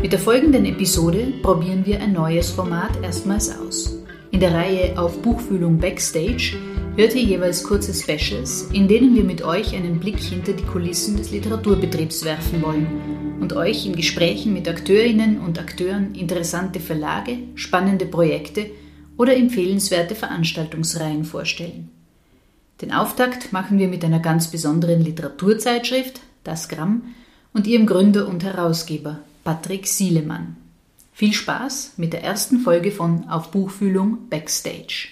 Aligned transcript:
Mit 0.00 0.12
der 0.12 0.20
folgenden 0.20 0.64
Episode 0.64 1.32
probieren 1.42 1.84
wir 1.84 2.00
ein 2.00 2.12
neues 2.12 2.50
Format 2.50 3.02
erstmals 3.02 3.50
aus. 3.58 3.98
In 4.30 4.38
der 4.38 4.54
Reihe 4.54 4.96
auf 4.96 5.20
Buchfühlung 5.22 5.78
Backstage 5.78 6.56
hört 6.94 7.16
ihr 7.16 7.22
jeweils 7.22 7.64
kurze 7.64 7.92
Specials, 7.92 8.68
in 8.72 8.86
denen 8.86 9.16
wir 9.16 9.24
mit 9.24 9.42
euch 9.42 9.74
einen 9.74 9.98
Blick 9.98 10.20
hinter 10.20 10.52
die 10.52 10.62
Kulissen 10.62 11.16
des 11.16 11.32
Literaturbetriebs 11.32 12.24
werfen 12.24 12.62
wollen 12.62 13.38
und 13.40 13.54
euch 13.54 13.86
in 13.86 13.96
Gesprächen 13.96 14.52
mit 14.52 14.68
Akteurinnen 14.68 15.40
und 15.40 15.58
Akteuren 15.58 16.14
interessante 16.14 16.78
Verlage, 16.78 17.36
spannende 17.56 18.06
Projekte 18.06 18.66
oder 19.16 19.36
empfehlenswerte 19.36 20.14
Veranstaltungsreihen 20.14 21.24
vorstellen. 21.24 21.90
Den 22.80 22.92
Auftakt 22.92 23.52
machen 23.52 23.80
wir 23.80 23.88
mit 23.88 24.04
einer 24.04 24.20
ganz 24.20 24.48
besonderen 24.48 25.02
Literaturzeitschrift, 25.02 26.20
das 26.44 26.68
Gramm, 26.68 27.02
und 27.52 27.66
ihrem 27.66 27.86
Gründer 27.86 28.28
und 28.28 28.44
Herausgeber, 28.44 29.18
Patrick 29.48 29.86
Sielemann. 29.86 30.58
Viel 31.10 31.32
Spaß 31.32 31.92
mit 31.96 32.12
der 32.12 32.22
ersten 32.22 32.60
Folge 32.60 32.92
von 32.92 33.30
Auf 33.30 33.50
Buchfühlung 33.50 34.28
Backstage. 34.28 35.08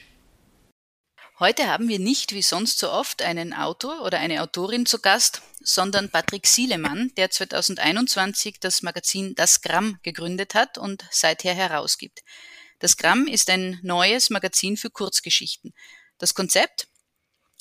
Heute 1.40 1.68
haben 1.68 1.88
wir 1.88 1.98
nicht 1.98 2.34
wie 2.34 2.42
sonst 2.42 2.78
so 2.78 2.90
oft 2.92 3.22
einen 3.22 3.54
Autor 3.54 4.02
oder 4.02 4.18
eine 4.18 4.42
Autorin 4.42 4.84
zu 4.84 4.98
Gast, 4.98 5.40
sondern 5.62 6.10
Patrick 6.10 6.46
Sielemann, 6.46 7.12
der 7.16 7.30
2021 7.30 8.60
das 8.60 8.82
Magazin 8.82 9.34
Das 9.36 9.62
Gramm 9.62 9.96
gegründet 10.02 10.54
hat 10.54 10.76
und 10.76 11.06
seither 11.10 11.54
herausgibt. 11.54 12.20
Das 12.78 12.98
Gramm 12.98 13.26
ist 13.28 13.48
ein 13.48 13.78
neues 13.82 14.28
Magazin 14.28 14.76
für 14.76 14.90
Kurzgeschichten. 14.90 15.72
Das 16.18 16.34
Konzept? 16.34 16.88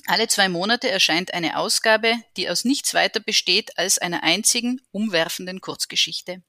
Alle 0.07 0.27
zwei 0.27 0.49
Monate 0.49 0.89
erscheint 0.89 1.33
eine 1.33 1.57
Ausgabe, 1.57 2.16
die 2.35 2.49
aus 2.49 2.66
nichts 2.66 2.94
weiter 2.94 3.21
besteht 3.21 3.77
als 3.77 3.97
einer 3.97 4.23
einzigen, 4.23 4.81
umwerfenden 4.91 5.61
Kurzgeschichte. 5.61 6.44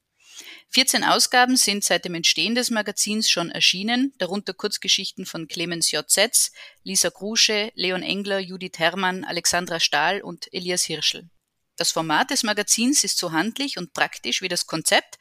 14 0.70 1.04
Ausgaben 1.04 1.56
sind 1.56 1.84
seit 1.84 2.04
dem 2.04 2.14
Entstehen 2.14 2.54
des 2.54 2.70
Magazins 2.70 3.30
schon 3.30 3.50
erschienen, 3.50 4.12
darunter 4.18 4.54
Kurzgeschichten 4.54 5.26
von 5.26 5.48
Clemens 5.48 5.90
J. 5.90 6.08
Setz, 6.10 6.52
Lisa 6.82 7.08
Grusche, 7.08 7.70
Leon 7.74 8.02
Engler, 8.02 8.38
Judith 8.38 8.78
Herrmann, 8.78 9.24
Alexandra 9.24 9.80
Stahl 9.80 10.20
und 10.20 10.52
Elias 10.52 10.84
Hirschel. 10.84 11.28
Das 11.76 11.92
Format 11.92 12.30
des 12.30 12.42
Magazins 12.42 13.04
ist 13.04 13.18
so 13.18 13.32
handlich 13.32 13.78
und 13.78 13.92
praktisch 13.92 14.42
wie 14.42 14.48
das 14.48 14.66
Konzept, 14.66 15.18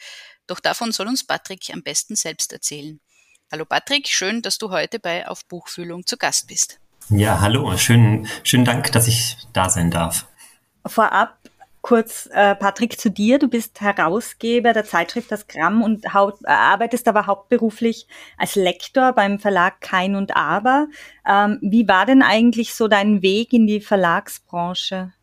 doch 0.47 0.59
davon 0.59 0.91
soll 0.91 1.07
uns 1.07 1.25
Patrick 1.25 1.69
am 1.71 1.83
besten 1.83 2.15
selbst 2.15 2.53
erzählen. 2.53 2.99
Hallo 3.51 3.65
Patrick, 3.65 4.07
schön, 4.07 4.41
dass 4.41 4.57
du 4.57 4.69
heute 4.71 4.99
bei 4.99 5.27
Auf 5.27 5.45
Buchfühlung 5.45 6.05
zu 6.05 6.17
Gast 6.17 6.47
bist. 6.47 6.79
Ja, 7.09 7.39
hallo, 7.41 7.77
schönen, 7.77 8.27
schönen 8.43 8.65
Dank, 8.65 8.91
dass 8.91 9.07
ich 9.07 9.37
da 9.53 9.69
sein 9.69 9.91
darf. 9.91 10.27
Vorab 10.85 11.37
kurz, 11.85 12.27
äh, 12.33 12.55
Patrick, 12.55 12.99
zu 12.99 13.11
dir. 13.11 13.37
Du 13.37 13.47
bist 13.47 13.79
Herausgeber 13.79 14.73
der 14.73 14.85
Zeitschrift 14.85 15.31
Das 15.31 15.45
Gramm 15.45 15.83
und 15.83 16.05
äh, 16.05 16.47
arbeitest 16.47 17.07
aber 17.07 17.27
hauptberuflich 17.27 18.07
als 18.39 18.55
Lektor 18.55 19.13
beim 19.13 19.37
Verlag 19.37 19.81
Kein 19.81 20.15
und 20.15 20.35
Aber. 20.35 20.87
Ähm, 21.29 21.59
wie 21.61 21.87
war 21.87 22.07
denn 22.07 22.23
eigentlich 22.23 22.73
so 22.73 22.87
dein 22.87 23.21
Weg 23.21 23.53
in 23.53 23.67
die 23.67 23.81
Verlagsbranche? 23.81 25.13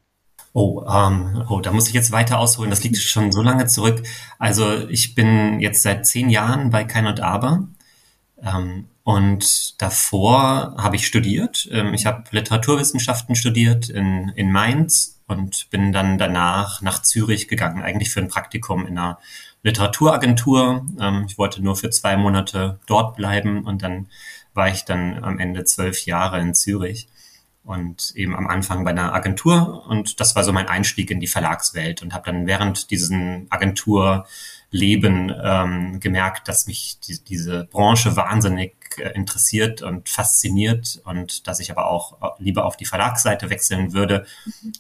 Oh, 0.53 0.85
ähm, 0.87 1.45
oh, 1.49 1.59
da 1.59 1.73
muss 1.73 1.89
ich 1.89 1.95
jetzt 1.95 2.13
weiter 2.13 2.39
ausholen. 2.39 2.71
Das 2.71 2.85
liegt 2.85 2.97
schon 2.97 3.33
so 3.33 3.43
lange 3.43 3.67
zurück. 3.67 4.01
Also 4.39 4.87
ich 4.89 5.17
bin 5.17 5.59
jetzt 5.59 5.83
seit 5.83 6.07
zehn 6.07 6.31
Jahren 6.31 6.71
bei 6.71 6.85
Kein 6.85 7.09
und 7.09 7.19
Aber. 7.19 7.67
Ähm, 8.41 8.87
und 9.03 9.83
davor 9.83 10.77
habe 10.79 10.95
ich 10.95 11.09
studiert. 11.09 11.69
Ähm, 11.73 11.93
ich 11.93 12.07
habe 12.07 12.23
Literaturwissenschaften 12.31 13.35
studiert 13.35 13.89
in, 13.89 14.29
in 14.37 14.53
Mainz 14.53 15.12
und 15.27 15.71
bin 15.71 15.93
dann 15.93 16.19
danach 16.19 16.83
nach 16.83 17.03
Zürich 17.03 17.49
gegangen, 17.49 17.83
eigentlich 17.83 18.11
für 18.11 18.21
ein 18.21 18.29
Praktikum 18.29 18.87
in 18.87 18.99
einer 18.99 19.19
Literaturagentur. 19.63 20.87
Ähm, 21.01 21.25
ich 21.29 21.39
wollte 21.39 21.63
nur 21.63 21.77
für 21.77 21.91
zwei 21.91 22.17
Monate 22.17 22.81
dort 22.87 23.17
bleiben 23.17 23.65
und 23.65 23.83
dann 23.83 24.09
war 24.55 24.69
ich 24.69 24.85
dann 24.85 25.23
am 25.25 25.39
Ende 25.39 25.65
zwölf 25.65 26.05
Jahre 26.05 26.41
in 26.41 26.55
Zürich 26.55 27.09
und 27.65 28.13
eben 28.17 28.35
am 28.35 28.49
Anfang 28.49 28.85
bei 28.85 28.91
einer 28.91 29.15
Agentur 29.15 29.87
und 29.87 30.21
das 30.21 30.35
war 30.35 30.45
so 30.45 30.53
mein 30.53 30.69
Einstieg 30.69 31.11
in 31.11 31.21
die 31.21 31.29
Verlagswelt 31.29 32.03
und 32.03 32.13
habe 32.13 32.27
dann 32.27 32.47
während 32.47 32.91
diesen 32.91 33.47
Agenturleben 34.73 35.35
ähm, 35.43 36.01
gemerkt, 36.01 36.49
dass 36.49 36.67
mich 36.67 36.99
die, 37.01 37.19
diese 37.23 37.65
Branche 37.65 38.17
wahnsinnig 38.17 38.75
äh, 38.97 39.11
interessiert 39.11 39.83
und 39.83 40.09
fasziniert 40.09 41.01
und 41.05 41.47
dass 41.47 41.61
ich 41.61 41.71
aber 41.71 41.87
auch 41.87 42.21
äh, 42.23 42.43
lieber 42.43 42.65
auf 42.65 42.77
die 42.77 42.87
Verlagsseite 42.87 43.51
wechseln 43.51 43.93
würde, 43.93 44.27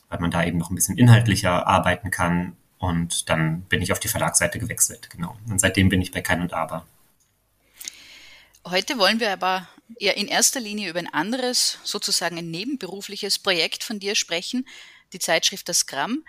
weil 0.08 0.20
man 0.20 0.30
da 0.30 0.44
eben 0.44 0.58
noch 0.58 0.70
ein 0.70 0.74
bisschen 0.74 0.96
inhaltlicher 0.96 1.66
arbeiten 1.66 2.10
kann. 2.10 2.56
Und 2.78 3.28
dann 3.28 3.62
bin 3.62 3.80
ich 3.80 3.92
auf 3.92 4.00
die 4.00 4.08
Verlagsseite 4.08 4.58
gewechselt, 4.58 5.08
genau. 5.10 5.36
Und 5.48 5.60
seitdem 5.60 5.88
bin 5.88 6.02
ich 6.02 6.10
bei 6.10 6.20
Kein 6.20 6.40
und 6.40 6.52
Aber. 6.52 6.84
Heute 8.64 8.98
wollen 8.98 9.20
wir 9.20 9.32
aber 9.32 9.68
eher 9.98 10.16
in 10.16 10.26
erster 10.26 10.58
Linie 10.58 10.90
über 10.90 10.98
ein 10.98 11.12
anderes, 11.12 11.78
sozusagen 11.84 12.38
ein 12.38 12.50
nebenberufliches 12.50 13.38
Projekt 13.38 13.84
von 13.84 14.00
dir 14.00 14.14
sprechen, 14.14 14.66
die 15.12 15.18
Zeitschrift 15.18 15.68
Das 15.68 15.86
Gramm. 15.86 16.24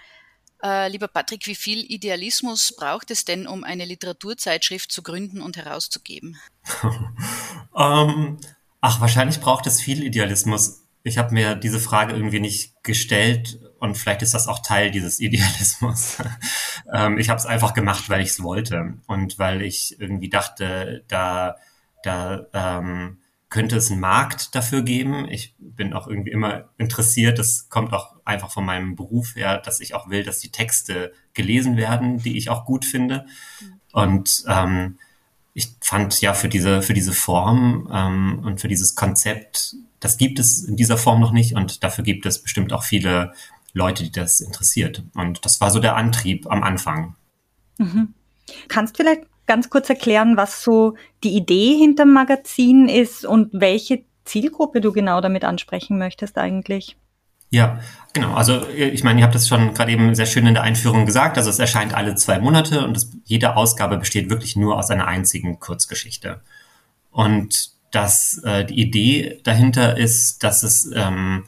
Äh, 0.63 0.87
lieber 0.87 1.09
Patrick, 1.09 1.45
wie 1.45 1.55
viel 1.55 1.79
Idealismus 1.91 2.73
braucht 2.77 3.11
es 3.11 3.25
denn, 3.25 3.47
um 3.47 3.65
eine 3.65 3.83
Literaturzeitschrift 3.83 4.91
zu 4.91 5.03
gründen 5.03 5.41
und 5.41 5.57
herauszugeben? 5.57 6.37
ähm, 7.77 8.37
ach, 8.79 9.01
wahrscheinlich 9.01 9.41
braucht 9.41 9.67
es 9.67 9.81
viel 9.81 10.01
Idealismus. 10.03 10.83
Ich 11.03 11.17
habe 11.17 11.33
mir 11.33 11.55
diese 11.55 11.81
Frage 11.81 12.13
irgendwie 12.13 12.39
nicht 12.39 12.81
gestellt 12.81 13.59
und 13.79 13.97
vielleicht 13.97 14.21
ist 14.21 14.33
das 14.33 14.47
auch 14.47 14.59
Teil 14.59 14.89
dieses 14.89 15.19
Idealismus. 15.19 16.19
ähm, 16.93 17.17
ich 17.17 17.27
habe 17.27 17.39
es 17.39 17.45
einfach 17.45 17.73
gemacht, 17.73 18.09
weil 18.09 18.21
ich 18.21 18.29
es 18.29 18.41
wollte 18.41 18.99
und 19.07 19.37
weil 19.37 19.61
ich 19.61 19.99
irgendwie 19.99 20.29
dachte, 20.29 21.03
da, 21.09 21.57
da 22.03 22.45
ähm, 22.53 23.17
könnte 23.49 23.75
es 23.75 23.91
einen 23.91 23.99
Markt 23.99 24.55
dafür 24.55 24.81
geben. 24.81 25.27
Ich 25.27 25.55
bin 25.59 25.91
auch 25.91 26.07
irgendwie 26.07 26.31
immer 26.31 26.69
interessiert. 26.77 27.37
Das 27.37 27.67
kommt 27.67 27.91
auch 27.91 28.12
einfach 28.25 28.51
von 28.51 28.65
meinem 28.65 28.95
Beruf 28.95 29.35
her, 29.35 29.57
dass 29.57 29.79
ich 29.79 29.93
auch 29.93 30.09
will, 30.09 30.23
dass 30.23 30.39
die 30.39 30.51
Texte 30.51 31.13
gelesen 31.33 31.77
werden, 31.77 32.19
die 32.19 32.37
ich 32.37 32.49
auch 32.49 32.65
gut 32.65 32.85
finde. 32.85 33.25
Und 33.91 34.43
ähm, 34.47 34.97
ich 35.53 35.75
fand 35.81 36.19
ja 36.21 36.33
für 36.33 36.49
diese 36.49 36.81
für 36.81 36.93
diese 36.93 37.13
Form 37.13 37.89
ähm, 37.91 38.41
und 38.43 38.59
für 38.59 38.67
dieses 38.67 38.95
Konzept, 38.95 39.75
das 39.99 40.17
gibt 40.17 40.39
es 40.39 40.63
in 40.63 40.75
dieser 40.75 40.97
Form 40.97 41.19
noch 41.19 41.31
nicht 41.31 41.55
und 41.55 41.83
dafür 41.83 42.03
gibt 42.03 42.25
es 42.25 42.41
bestimmt 42.41 42.73
auch 42.73 42.83
viele 42.83 43.33
Leute, 43.73 44.03
die 44.03 44.11
das 44.11 44.39
interessiert. 44.39 45.03
Und 45.15 45.45
das 45.45 45.61
war 45.61 45.71
so 45.71 45.79
der 45.79 45.95
Antrieb 45.95 46.49
am 46.49 46.63
Anfang. 46.63 47.15
Mhm. 47.77 48.13
Kannst 48.67 48.97
vielleicht 48.97 49.23
ganz 49.45 49.69
kurz 49.69 49.89
erklären, 49.89 50.37
was 50.37 50.63
so 50.63 50.95
die 51.23 51.35
Idee 51.35 51.75
hinterm 51.77 52.13
Magazin 52.13 52.87
ist 52.87 53.25
und 53.25 53.49
welche 53.51 54.03
Zielgruppe 54.25 54.79
du 54.81 54.91
genau 54.91 55.21
damit 55.21 55.43
ansprechen 55.43 55.97
möchtest 55.97 56.37
eigentlich? 56.37 56.97
Ja, 57.53 57.79
genau. 58.13 58.33
Also 58.33 58.67
ich 58.69 59.03
meine, 59.03 59.19
ihr 59.19 59.25
habt 59.25 59.35
das 59.35 59.47
schon 59.47 59.75
gerade 59.75 59.91
eben 59.91 60.15
sehr 60.15 60.25
schön 60.25 60.47
in 60.47 60.55
der 60.55 60.63
Einführung 60.63 61.05
gesagt. 61.05 61.37
Also 61.37 61.51
es 61.51 61.59
erscheint 61.59 61.93
alle 61.93 62.15
zwei 62.15 62.39
Monate 62.39 62.83
und 62.83 62.97
das, 62.97 63.11
jede 63.25 63.55
Ausgabe 63.55 63.99
besteht 63.99 64.31
wirklich 64.31 64.55
nur 64.55 64.75
aus 64.75 64.89
einer 64.89 65.05
einzigen 65.05 65.59
Kurzgeschichte. 65.59 66.41
Und 67.11 67.69
dass 67.91 68.41
äh, 68.43 68.65
die 68.65 68.81
Idee 68.81 69.39
dahinter 69.43 69.95
ist, 69.95 70.43
dass 70.43 70.63
es 70.63 70.89
ähm, 70.95 71.43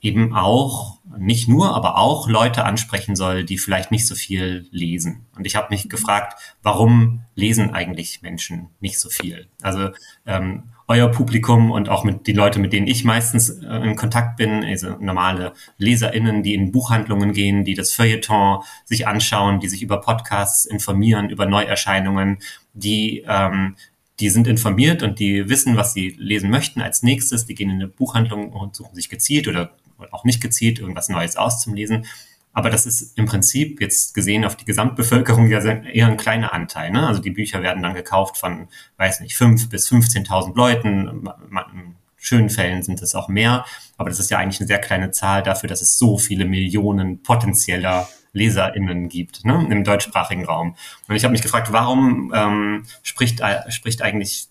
eben 0.00 0.34
auch, 0.34 0.98
nicht 1.18 1.48
nur, 1.48 1.74
aber 1.74 1.98
auch 1.98 2.28
Leute 2.28 2.64
ansprechen 2.64 3.16
soll, 3.16 3.44
die 3.44 3.58
vielleicht 3.58 3.90
nicht 3.90 4.06
so 4.06 4.14
viel 4.14 4.68
lesen. 4.70 5.26
Und 5.36 5.46
ich 5.46 5.56
habe 5.56 5.68
mich 5.70 5.88
gefragt, 5.88 6.40
warum 6.62 7.22
lesen 7.34 7.70
eigentlich 7.70 8.22
Menschen 8.22 8.68
nicht 8.80 8.98
so 8.98 9.10
viel? 9.10 9.48
Also 9.60 9.90
ähm, 10.24 10.64
euer 10.86 11.08
Publikum 11.08 11.70
und 11.70 11.88
auch 11.88 12.04
mit 12.04 12.26
die 12.26 12.32
Leute, 12.32 12.58
mit 12.58 12.72
denen 12.72 12.86
ich 12.86 13.04
meistens 13.04 13.50
äh, 13.50 13.76
in 13.76 13.96
Kontakt 13.96 14.36
bin, 14.36 14.64
also 14.64 14.96
normale 15.00 15.52
LeserInnen, 15.78 16.42
die 16.42 16.54
in 16.54 16.72
Buchhandlungen 16.72 17.32
gehen, 17.32 17.64
die 17.64 17.74
das 17.74 17.92
Feuilleton 17.92 18.62
sich 18.84 19.06
anschauen, 19.06 19.60
die 19.60 19.68
sich 19.68 19.82
über 19.82 20.00
Podcasts 20.00 20.64
informieren, 20.64 21.28
über 21.28 21.46
Neuerscheinungen, 21.46 22.38
die 22.72 23.24
ähm, 23.26 23.76
die 24.20 24.28
sind 24.28 24.46
informiert 24.46 25.02
und 25.02 25.18
die 25.18 25.48
wissen, 25.48 25.76
was 25.76 25.94
sie 25.94 26.14
lesen 26.18 26.50
möchten 26.50 26.82
als 26.82 27.02
nächstes. 27.02 27.46
Die 27.46 27.54
gehen 27.54 27.70
in 27.70 27.76
eine 27.76 27.88
Buchhandlung 27.88 28.52
und 28.52 28.76
suchen 28.76 28.94
sich 28.94 29.08
gezielt 29.08 29.48
oder 29.48 29.74
auch 30.10 30.24
nicht 30.24 30.40
gezielt 30.40 30.78
irgendwas 30.78 31.08
Neues 31.08 31.36
auszulesen. 31.36 32.06
Aber 32.52 32.70
das 32.70 32.84
ist 32.84 33.16
im 33.16 33.26
Prinzip 33.26 33.80
jetzt 33.80 34.12
gesehen 34.12 34.44
auf 34.44 34.56
die 34.56 34.64
Gesamtbevölkerung 34.64 35.48
ja 35.48 35.60
eher 35.60 36.08
ein 36.08 36.16
kleiner 36.16 36.52
Anteil. 36.52 36.90
Ne? 36.90 37.06
Also 37.06 37.22
die 37.22 37.30
Bücher 37.30 37.62
werden 37.62 37.82
dann 37.82 37.94
gekauft 37.94 38.38
von, 38.38 38.68
weiß 38.96 39.20
nicht, 39.20 39.36
fünf 39.36 39.68
bis 39.68 39.88
15.000 39.88 40.56
Leuten. 40.56 41.28
In 41.72 41.94
schönen 42.16 42.50
Fällen 42.50 42.82
sind 42.82 43.00
es 43.02 43.14
auch 43.14 43.28
mehr. 43.28 43.64
Aber 43.96 44.10
das 44.10 44.18
ist 44.18 44.30
ja 44.30 44.38
eigentlich 44.38 44.60
eine 44.60 44.66
sehr 44.66 44.80
kleine 44.80 45.12
Zahl 45.12 45.42
dafür, 45.42 45.68
dass 45.68 45.80
es 45.80 45.96
so 45.96 46.18
viele 46.18 46.44
Millionen 46.44 47.22
potenzieller 47.22 48.08
LeserInnen 48.32 49.08
gibt 49.08 49.44
ne? 49.44 49.66
im 49.70 49.84
deutschsprachigen 49.84 50.44
Raum. 50.44 50.76
Und 51.08 51.16
ich 51.16 51.24
habe 51.24 51.32
mich 51.32 51.42
gefragt, 51.42 51.72
warum 51.72 52.32
ähm, 52.34 52.84
spricht, 53.02 53.40
äh, 53.40 53.70
spricht 53.70 54.02
eigentlich 54.02 54.48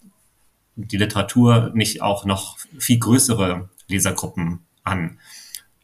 die 0.76 0.98
Literatur 0.98 1.72
nicht 1.74 2.02
auch 2.02 2.26
noch 2.26 2.58
viel 2.78 3.00
größere 3.00 3.70
Lesergruppen 3.88 4.66
an? 4.84 5.20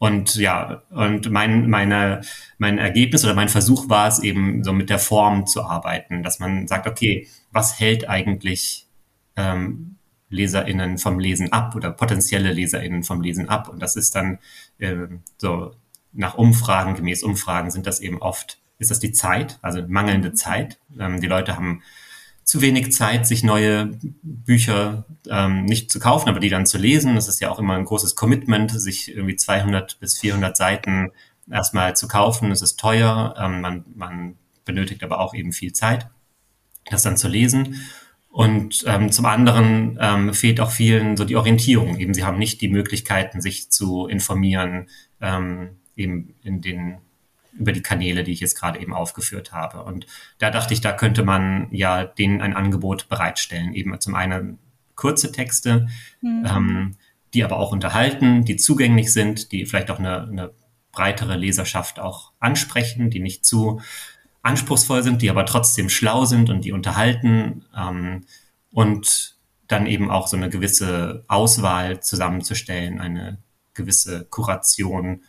Und 0.06 0.36
ja, 0.36 0.84
und 0.92 1.32
mein, 1.32 1.68
meine, 1.68 2.22
mein 2.60 2.78
Ergebnis 2.78 3.24
oder 3.24 3.34
mein 3.34 3.50
Versuch 3.50 3.90
war 3.90 4.08
es 4.08 4.20
eben 4.20 4.64
so 4.64 4.72
mit 4.72 4.92
der 4.92 5.00
Form 5.00 5.48
zu 5.48 5.64
arbeiten, 5.64 6.22
dass 6.22 6.40
man 6.40 6.68
sagt, 6.68 6.86
okay, 6.86 7.28
was 7.52 7.80
hält 7.80 8.08
eigentlich 8.08 8.88
ähm, 9.36 9.96
LeserInnen 10.30 11.00
vom 11.00 11.18
Lesen 11.18 11.52
ab 11.52 11.76
oder 11.76 11.90
potenzielle 11.90 12.54
LeserInnen 12.54 13.04
vom 13.04 13.22
Lesen 13.22 13.50
ab? 13.50 13.68
Und 13.68 13.82
das 13.82 13.96
ist 13.96 14.14
dann 14.14 14.38
äh, 14.78 15.08
so 15.38 15.72
nach 16.14 16.36
Umfragen, 16.36 16.94
gemäß 16.94 17.24
Umfragen 17.24 17.72
sind 17.72 17.88
das 17.88 18.00
eben 18.00 18.22
oft, 18.22 18.60
ist 18.78 18.92
das 18.92 19.00
die 19.00 19.12
Zeit, 19.12 19.58
also 19.64 19.82
mangelnde 19.88 20.34
Zeit. 20.34 20.78
Ähm, 21.00 21.20
die 21.20 21.28
Leute 21.28 21.56
haben 21.56 21.82
zu 22.46 22.62
wenig 22.62 22.94
Zeit, 22.94 23.26
sich 23.26 23.44
neue 23.44 23.98
Bücher 24.22 25.06
ähm, 25.28 25.66
nicht 25.66 25.92
zu 25.92 26.00
kaufen, 26.00 26.30
aber 26.30 26.40
die 26.40 26.50
dann 26.50 26.68
zu 26.68 26.78
lesen. 26.78 27.16
Das 27.16 27.28
ist 27.28 27.42
ja 27.42 27.50
auch 27.50 27.58
immer 27.58 27.74
ein 27.74 27.86
großes 27.86 28.16
Commitment, 28.16 28.72
sich 28.72 29.14
irgendwie 29.14 29.36
200 29.36 30.00
bis 30.00 30.20
400 30.20 30.56
Seiten 30.56 31.12
erstmal 31.52 31.96
zu 31.96 32.08
kaufen. 32.08 32.52
Es 32.52 32.62
ist 32.62 32.80
teuer, 32.80 33.36
ähm, 33.38 33.62
man, 33.62 33.86
man 33.96 34.36
benötigt 34.64 35.04
aber 35.04 35.20
auch 35.20 35.34
eben 35.34 35.54
viel 35.54 35.74
Zeit, 35.74 36.08
das 36.90 37.02
dann 37.02 37.18
zu 37.18 37.28
lesen. 37.28 37.82
Und 38.30 38.84
ähm, 38.86 39.12
zum 39.12 39.26
anderen 39.26 39.98
ähm, 40.00 40.34
fehlt 40.34 40.60
auch 40.60 40.70
vielen 40.70 41.18
so 41.18 41.26
die 41.26 41.38
Orientierung. 41.38 41.98
Eben, 41.98 42.14
sie 42.14 42.26
haben 42.26 42.38
nicht 42.38 42.62
die 42.62 42.68
Möglichkeiten, 42.68 43.42
sich 43.42 43.72
zu 43.72 44.06
informieren, 44.06 44.88
ähm, 45.20 45.78
eben 45.96 46.36
in 46.44 46.62
den 46.62 46.98
über 47.58 47.72
die 47.72 47.82
Kanäle, 47.82 48.24
die 48.24 48.32
ich 48.32 48.40
jetzt 48.40 48.60
gerade 48.60 48.80
eben 48.80 48.94
aufgeführt 48.94 49.52
habe. 49.52 49.84
Und 49.84 50.06
da 50.38 50.52
dachte 50.52 50.74
ich, 50.74 50.82
da 50.82 50.92
könnte 50.92 51.24
man 51.24 51.68
ja 51.72 52.04
denen 52.04 52.42
ein 52.42 52.56
Angebot 52.56 53.10
bereitstellen. 53.10 53.74
Eben 53.74 54.00
zum 54.00 54.16
einen 54.16 54.60
kurze 54.96 55.32
Texte, 55.32 55.88
mhm. 56.22 56.46
ähm, 56.46 56.92
die 57.34 57.44
aber 57.44 57.58
auch 57.58 57.72
unterhalten, 57.72 58.46
die 58.46 58.56
zugänglich 58.56 59.12
sind, 59.12 59.52
die 59.52 59.66
vielleicht 59.66 59.92
auch 59.92 60.00
eine, 60.00 60.24
eine 60.24 60.52
breitere 60.92 61.36
Leserschaft 61.36 62.00
auch 62.00 62.32
ansprechen, 62.40 63.10
die 63.10 63.20
nicht 63.20 63.46
zu 63.46 63.82
anspruchsvoll 64.42 65.04
sind, 65.04 65.22
die 65.22 65.30
aber 65.30 65.46
trotzdem 65.46 65.90
schlau 65.90 66.26
sind 66.26 66.50
und 66.50 66.64
die 66.64 66.72
unterhalten 66.72 67.66
ähm, 67.76 68.26
und 68.72 69.36
dann 69.68 69.88
eben 69.88 70.12
auch 70.12 70.28
so 70.28 70.38
eine 70.38 70.50
gewisse 70.50 71.26
Auswahl 71.28 72.00
zusammenzustellen, 72.00 73.02
eine 73.02 73.40
gewisse 73.74 74.26
Kuration 74.26 75.24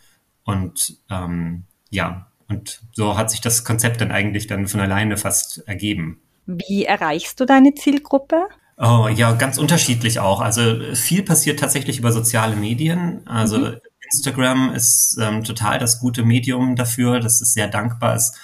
und 0.45 0.99
ähm, 1.11 1.65
ja, 1.91 2.27
und 2.49 2.81
so 2.93 3.17
hat 3.17 3.31
sich 3.31 3.41
das 3.41 3.65
Konzept 3.65 4.01
dann 4.01 4.13
eigentlich 4.13 4.47
dann 4.47 4.69
von 4.69 4.81
alleine 4.81 5.17
fast 5.17 5.67
ergeben. 5.67 6.21
Wie 6.47 6.85
erreichst 6.85 7.41
du 7.41 7.45
deine 7.45 7.75
Zielgruppe? 7.75 8.47
Oh, 8.79 9.09
ja, 9.09 9.33
ganz 9.33 9.59
unterschiedlich 9.59 10.21
auch. 10.21 10.41
Also 10.41 10.95
viel 10.95 11.23
passiert 11.23 11.59
tatsächlich 11.61 11.99
über 11.99 12.13
soziale 12.13 12.57
Medien. 12.57 13.27
Also 13.27 13.59
mhm. 13.59 13.77
Instagram 14.13 14.73
ist 14.75 15.19
ähm, 15.21 15.43
total 15.43 15.79
das 15.79 15.99
gute 15.99 16.23
Medium 16.23 16.77
dafür. 16.77 17.21
Das 17.21 17.41
ist 17.41 17.55
sehr 17.55 17.69
dankbar. 17.69 18.15
Es 18.15 18.35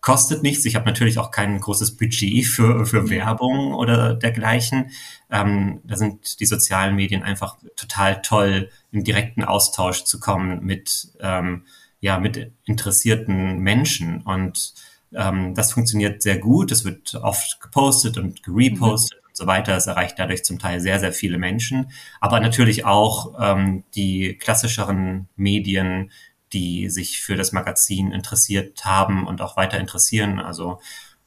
kostet 0.00 0.42
nichts. 0.42 0.64
Ich 0.64 0.74
habe 0.74 0.86
natürlich 0.86 1.18
auch 1.18 1.30
kein 1.30 1.60
großes 1.60 1.96
Budget 1.96 2.46
für, 2.46 2.84
für 2.86 3.08
Werbung 3.08 3.74
oder 3.74 4.14
dergleichen. 4.14 4.90
Ähm, 5.30 5.80
da 5.84 5.96
sind 5.96 6.40
die 6.40 6.46
sozialen 6.46 6.96
Medien 6.96 7.22
einfach 7.22 7.58
total 7.76 8.20
toll, 8.22 8.70
im 8.90 9.04
direkten 9.04 9.44
Austausch 9.44 10.04
zu 10.04 10.18
kommen 10.18 10.64
mit 10.64 11.12
ähm, 11.20 11.66
ja, 12.02 12.18
mit 12.18 12.52
interessierten 12.64 13.60
Menschen. 13.60 14.22
Und 14.22 14.74
ähm, 15.14 15.54
das 15.54 15.72
funktioniert 15.72 16.20
sehr 16.20 16.36
gut. 16.36 16.72
Es 16.72 16.84
wird 16.84 17.14
oft 17.14 17.60
gepostet 17.60 18.18
und 18.18 18.42
gerepostet 18.42 19.20
mhm. 19.22 19.28
und 19.28 19.36
so 19.36 19.46
weiter. 19.46 19.76
Es 19.76 19.86
erreicht 19.86 20.18
dadurch 20.18 20.44
zum 20.44 20.58
Teil 20.58 20.80
sehr, 20.80 20.98
sehr 20.98 21.12
viele 21.12 21.38
Menschen. 21.38 21.92
Aber 22.20 22.40
natürlich 22.40 22.84
auch 22.84 23.34
ähm, 23.40 23.84
die 23.94 24.36
klassischeren 24.36 25.28
Medien, 25.36 26.10
die 26.52 26.90
sich 26.90 27.20
für 27.20 27.36
das 27.36 27.52
Magazin 27.52 28.10
interessiert 28.10 28.84
haben 28.84 29.24
und 29.24 29.40
auch 29.40 29.56
weiter 29.56 29.78
interessieren. 29.78 30.40
Also 30.40 30.80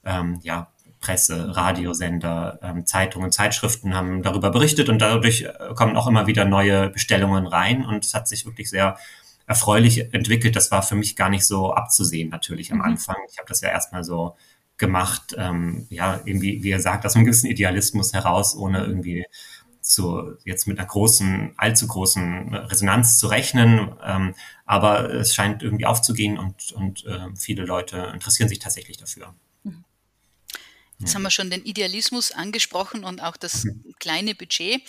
ähm, 0.03 0.39
ja, 0.43 0.73
Presse, 0.99 1.55
Radiosender, 1.55 2.59
ähm, 2.61 2.85
Zeitungen, 2.85 3.31
Zeitschriften 3.31 3.95
haben 3.95 4.23
darüber 4.23 4.49
berichtet 4.49 4.89
und 4.89 4.99
dadurch 4.99 5.43
äh, 5.43 5.73
kommen 5.73 5.95
auch 5.95 6.07
immer 6.07 6.27
wieder 6.27 6.43
neue 6.43 6.89
Bestellungen 6.89 7.47
rein 7.47 7.85
und 7.85 8.03
es 8.03 8.13
hat 8.13 8.27
sich 8.27 8.45
wirklich 8.45 8.69
sehr 8.69 8.97
erfreulich 9.47 10.13
entwickelt. 10.13 10.55
Das 10.55 10.71
war 10.71 10.83
für 10.83 10.95
mich 10.95 11.15
gar 11.15 11.29
nicht 11.29 11.45
so 11.45 11.73
abzusehen 11.73 12.29
natürlich 12.29 12.71
am 12.71 12.79
mhm. 12.79 12.85
Anfang. 12.85 13.17
Ich 13.31 13.37
habe 13.37 13.47
das 13.47 13.61
ja 13.61 13.69
erstmal 13.69 14.03
so 14.03 14.35
gemacht, 14.77 15.35
ähm, 15.37 15.87
ja, 15.89 16.21
irgendwie, 16.25 16.63
wie 16.63 16.71
er 16.71 16.81
sagt, 16.81 17.05
aus 17.05 17.15
einem 17.15 17.25
gewissen 17.25 17.47
Idealismus 17.47 18.13
heraus, 18.13 18.55
ohne 18.55 18.83
irgendwie 18.83 19.25
zu, 19.79 20.35
jetzt 20.43 20.67
mit 20.67 20.79
einer 20.79 20.87
großen, 20.87 21.53
allzu 21.57 21.87
großen 21.87 22.53
Resonanz 22.53 23.19
zu 23.19 23.27
rechnen. 23.27 23.95
Ähm, 24.03 24.33
aber 24.65 25.13
es 25.13 25.33
scheint 25.33 25.63
irgendwie 25.63 25.85
aufzugehen 25.85 26.37
und, 26.37 26.71
und 26.73 27.05
äh, 27.05 27.27
viele 27.37 27.65
Leute 27.65 28.11
interessieren 28.13 28.49
sich 28.49 28.59
tatsächlich 28.59 28.97
dafür. 28.97 29.33
Jetzt 30.99 31.13
haben 31.13 31.23
wir 31.23 31.31
schon 31.31 31.49
den 31.49 31.65
Idealismus 31.65 32.31
angesprochen 32.31 33.03
und 33.03 33.21
auch 33.21 33.35
das 33.35 33.65
mhm. 33.65 33.95
kleine 33.99 34.33
Budget. 34.33 34.81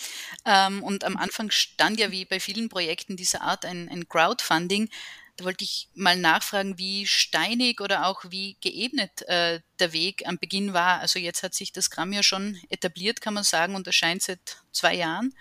Ähm, 0.45 0.83
und 0.83 1.03
am 1.03 1.17
Anfang 1.17 1.51
stand 1.51 1.99
ja 1.99 2.11
wie 2.11 2.25
bei 2.25 2.39
vielen 2.39 2.69
Projekten 2.69 3.17
dieser 3.17 3.41
Art 3.41 3.65
ein, 3.65 3.89
ein 3.89 4.07
Crowdfunding. 4.07 4.89
Da 5.35 5.45
wollte 5.45 5.65
ich 5.65 5.89
mal 5.93 6.17
nachfragen, 6.17 6.77
wie 6.77 7.05
steinig 7.05 7.81
oder 7.81 8.07
auch 8.07 8.23
wie 8.29 8.57
geebnet 8.61 9.21
äh, 9.27 9.59
der 9.79 9.93
Weg 9.93 10.25
am 10.25 10.39
Beginn 10.39 10.73
war. 10.73 10.99
Also 10.99 11.19
jetzt 11.19 11.43
hat 11.43 11.53
sich 11.53 11.73
das 11.73 11.89
Gramm 11.89 12.13
ja 12.13 12.23
schon 12.23 12.59
etabliert, 12.69 13.21
kann 13.21 13.35
man 13.35 13.43
sagen, 13.43 13.75
und 13.75 13.85
erscheint 13.85 14.23
seit 14.23 14.63
zwei 14.71 14.95
Jahren. 14.95 15.35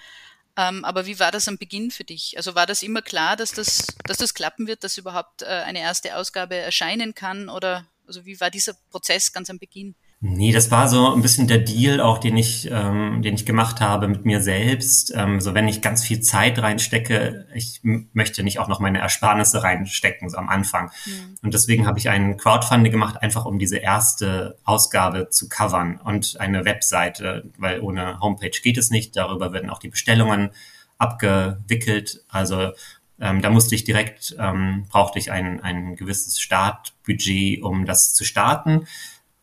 Ähm, 0.56 0.84
aber 0.84 1.06
wie 1.06 1.18
war 1.18 1.30
das 1.30 1.48
am 1.48 1.58
Beginn 1.58 1.90
für 1.90 2.04
dich? 2.04 2.36
Also 2.36 2.54
war 2.54 2.66
das 2.66 2.82
immer 2.82 3.02
klar, 3.02 3.36
dass 3.36 3.52
das, 3.52 3.86
dass 4.04 4.18
das 4.18 4.34
klappen 4.34 4.66
wird, 4.66 4.84
dass 4.84 4.98
überhaupt 4.98 5.42
äh, 5.42 5.46
eine 5.46 5.80
erste 5.80 6.16
Ausgabe 6.16 6.56
erscheinen 6.56 7.14
kann? 7.14 7.48
Oder 7.48 7.86
also 8.06 8.24
wie 8.24 8.40
war 8.40 8.50
dieser 8.50 8.74
Prozess 8.90 9.32
ganz 9.32 9.48
am 9.48 9.58
Beginn? 9.58 9.94
Nee, 10.20 10.50
das 10.50 10.70
war 10.70 10.88
so 10.88 11.12
ein 11.12 11.20
bisschen 11.20 11.46
der 11.46 11.58
Deal 11.58 12.00
auch, 12.00 12.16
den 12.16 12.38
ich, 12.38 12.70
ähm, 12.70 13.20
den 13.20 13.34
ich 13.34 13.44
gemacht 13.44 13.82
habe 13.82 14.08
mit 14.08 14.24
mir 14.24 14.40
selbst. 14.40 15.12
Ähm, 15.14 15.40
so 15.42 15.52
wenn 15.52 15.68
ich 15.68 15.82
ganz 15.82 16.02
viel 16.04 16.20
Zeit 16.20 16.58
reinstecke, 16.58 17.46
ich 17.54 17.80
möchte 17.82 18.42
nicht 18.42 18.58
auch 18.58 18.66
noch 18.66 18.80
meine 18.80 18.98
Ersparnisse 18.98 19.62
reinstecken, 19.62 20.30
so 20.30 20.38
am 20.38 20.48
Anfang. 20.48 20.90
Mhm. 21.04 21.36
Und 21.42 21.52
deswegen 21.52 21.86
habe 21.86 21.98
ich 21.98 22.08
einen 22.08 22.38
Crowdfunding 22.38 22.90
gemacht, 22.90 23.22
einfach 23.22 23.44
um 23.44 23.58
diese 23.58 23.76
erste 23.76 24.58
Ausgabe 24.64 25.28
zu 25.28 25.50
covern 25.50 26.00
und 26.02 26.40
eine 26.40 26.64
Webseite, 26.64 27.50
weil 27.58 27.80
ohne 27.80 28.18
Homepage 28.20 28.58
geht 28.62 28.78
es 28.78 28.90
nicht. 28.90 29.16
Darüber 29.16 29.52
werden 29.52 29.68
auch 29.68 29.78
die 29.78 29.90
Bestellungen 29.90 30.50
abgewickelt. 30.96 32.24
Also 32.30 32.72
ähm, 33.20 33.42
da 33.42 33.50
musste 33.50 33.74
ich 33.74 33.84
direkt, 33.84 34.34
ähm, 34.38 34.86
brauchte 34.88 35.18
ich 35.18 35.30
ein, 35.30 35.60
ein 35.60 35.94
gewisses 35.94 36.40
Startbudget, 36.40 37.62
um 37.62 37.84
das 37.84 38.14
zu 38.14 38.24
starten. 38.24 38.86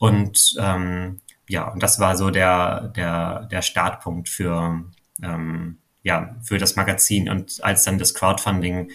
Und 0.04 0.58
ähm, 0.60 1.22
ja, 1.48 1.70
und 1.70 1.82
das 1.82 1.98
war 1.98 2.18
so 2.18 2.30
der, 2.30 2.90
der, 2.90 3.46
der 3.46 3.62
Startpunkt 3.62 4.28
für, 4.28 4.84
ähm, 5.22 5.78
ja, 6.02 6.36
für 6.42 6.58
das 6.58 6.76
Magazin. 6.76 7.30
Und 7.30 7.64
als 7.64 7.84
dann 7.84 8.00
das 8.00 8.14
Crowdfunding 8.14 8.92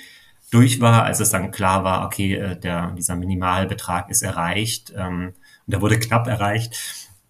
durch 0.51 0.83
war, 0.83 1.05
als 1.05 1.21
es 1.21 1.31
dann 1.31 1.51
klar 1.51 1.83
war, 1.83 2.05
okay, 2.05 2.35
äh, 2.35 2.61
der, 2.61 2.91
dieser 2.91 3.17
Minimalbetrag 3.17 4.11
ist 4.11 4.21
erreicht, 4.21 4.93
ähm, 4.95 5.33
und 5.67 5.73
der 5.73 5.81
wurde 5.81 5.99
knapp 5.99 6.27
erreicht, 6.27 6.77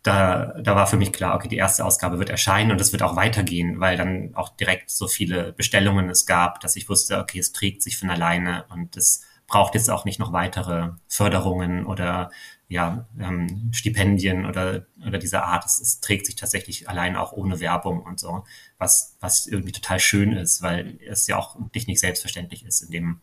da, 0.03 0.55
da 0.61 0.75
war 0.75 0.89
für 0.89 0.97
mich 0.97 1.13
klar, 1.13 1.37
okay, 1.37 1.47
die 1.47 1.57
erste 1.57 1.85
Ausgabe 1.85 2.19
wird 2.19 2.31
erscheinen 2.31 2.73
und 2.73 2.81
es 2.81 2.91
wird 2.91 3.05
auch 3.05 3.15
weitergehen, 3.15 3.79
weil 3.79 3.97
dann 3.97 4.35
auch 4.35 4.49
direkt 4.57 4.91
so 4.91 5.07
viele 5.07 5.53
Bestellungen 5.53 6.11
es 6.11 6.27
gab, 6.27 6.59
dass 6.63 6.75
ich 6.75 6.89
wusste, 6.89 7.21
okay, 7.21 7.39
es 7.39 7.53
trägt 7.53 7.85
sich 7.85 7.97
von 7.97 8.11
alleine 8.11 8.65
und 8.71 8.97
es 8.97 9.25
braucht 9.47 9.75
jetzt 9.75 9.89
auch 9.89 10.05
nicht 10.05 10.19
noch 10.19 10.33
weitere 10.33 10.91
Förderungen 11.07 11.87
oder 11.87 12.31
ja, 12.69 13.07
ähm, 13.19 13.71
Stipendien 13.73 14.45
oder, 14.45 14.87
oder 15.07 15.19
dieser 15.19 15.45
Art. 15.45 15.65
Es, 15.65 15.81
es 15.81 16.01
trägt 16.01 16.27
sich 16.27 16.37
tatsächlich 16.37 16.89
allein 16.89 17.17
auch 17.17 17.33
ohne 17.33 17.61
Werbung 17.61 18.03
und 18.03 18.21
so, 18.21 18.45
was, 18.77 19.17
was 19.21 19.47
irgendwie 19.47 19.73
total 19.73 19.99
schön 19.99 20.33
ist, 20.33 20.63
weil 20.63 20.99
es 21.07 21.27
ja 21.27 21.37
auch 21.37 21.59
wirklich 21.59 21.87
nicht 21.87 22.01
selbstverständlich 22.01 22.65
ist 22.65 22.83
in 22.83 22.91
dem, 22.91 23.21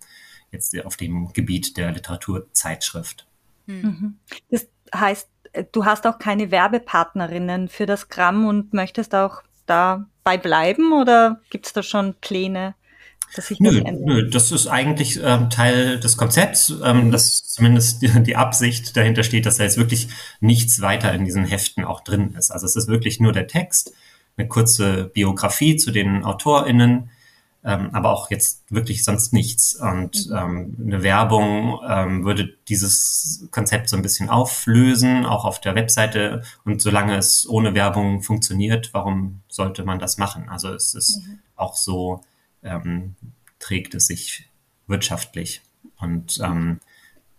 jetzt 0.52 0.76
auf 0.84 0.98
dem 0.98 1.32
Gebiet 1.34 1.78
der 1.78 1.92
Literaturzeitschrift. 1.92 3.28
Hm. 3.68 3.82
Mhm. 3.82 4.20
Das 4.50 4.68
heißt, 4.94 5.30
du 5.72 5.86
hast 5.86 6.08
auch 6.08 6.18
keine 6.18 6.50
Werbepartnerinnen 6.50 7.70
für 7.70 7.86
das 7.86 8.10
Gramm 8.10 8.48
und 8.48 8.74
möchtest 8.74 9.14
auch 9.14 9.44
dabei 9.68 10.38
bleiben 10.38 10.92
oder 10.92 11.42
gibt 11.52 11.68
es 11.68 11.74
da 11.74 11.84
schon 11.84 12.16
Pläne? 12.16 12.74
Nö, 13.60 13.80
das 13.80 13.90
ändert? 13.90 14.06
Nö, 14.06 14.30
das 14.30 14.52
ist 14.52 14.68
eigentlich 14.68 15.20
ähm, 15.24 15.50
Teil 15.50 16.00
des 16.00 16.18
Konzepts, 16.18 16.74
ähm, 16.84 17.12
dass 17.12 17.44
zumindest 17.44 18.02
die, 18.02 18.24
die, 18.24 18.36
Absicht 18.36 18.96
dahinter 18.96 19.24
steht, 19.24 19.46
dass 19.46 19.58
da 19.58 19.64
jetzt 19.64 19.78
wirklich 19.78 20.08
nichts 20.40 20.82
weiter 20.82 21.14
in 21.14 21.26
diesen 21.26 21.46
Heften 21.46 21.84
auch 21.84 22.02
drin 22.02 22.34
ist. 22.38 22.52
Also 22.52 22.66
es 22.66 22.76
ist 22.76 22.88
wirklich 22.88 23.20
nur 23.20 23.32
der 23.32 23.48
Text, 23.48 23.94
eine 24.38 24.48
kurze 24.48 25.06
Biografie 25.06 25.76
zu 25.78 25.92
den 25.92 26.24
AutorInnen, 26.24 27.10
ähm, 27.66 27.90
aber 27.94 28.12
auch 28.12 28.30
jetzt 28.30 28.64
wirklich 28.70 29.04
sonst 29.04 29.34
nichts. 29.34 29.76
Und 29.76 30.30
mhm. 30.30 30.36
ähm, 30.36 30.78
eine 30.86 31.04
Werbung 31.04 31.80
ähm, 31.88 32.24
würde 32.24 32.54
dieses 32.70 33.48
Konzept 33.50 33.90
so 33.90 33.96
ein 33.96 34.04
bisschen 34.04 34.30
auflösen, 34.30 35.26
auch 35.26 35.46
auf 35.46 35.60
der 35.60 35.74
Webseite. 35.74 36.44
Und 36.64 36.82
solange 36.82 37.18
es 37.18 37.50
ohne 37.50 37.74
Werbung 37.74 38.22
funktioniert, 38.22 38.94
warum 38.94 39.42
sollte 39.50 39.84
man 39.84 39.98
das 39.98 40.18
machen? 40.18 40.48
Also 40.48 40.74
es 40.74 40.94
ist 40.94 41.26
mhm. 41.26 41.40
auch 41.56 41.76
so, 41.76 42.22
ähm, 42.66 43.16
trägt 43.60 43.96
es 43.96 44.08
sich 44.08 44.50
wirtschaftlich. 44.88 45.62
Und 45.98 46.40
ähm, 46.44 46.80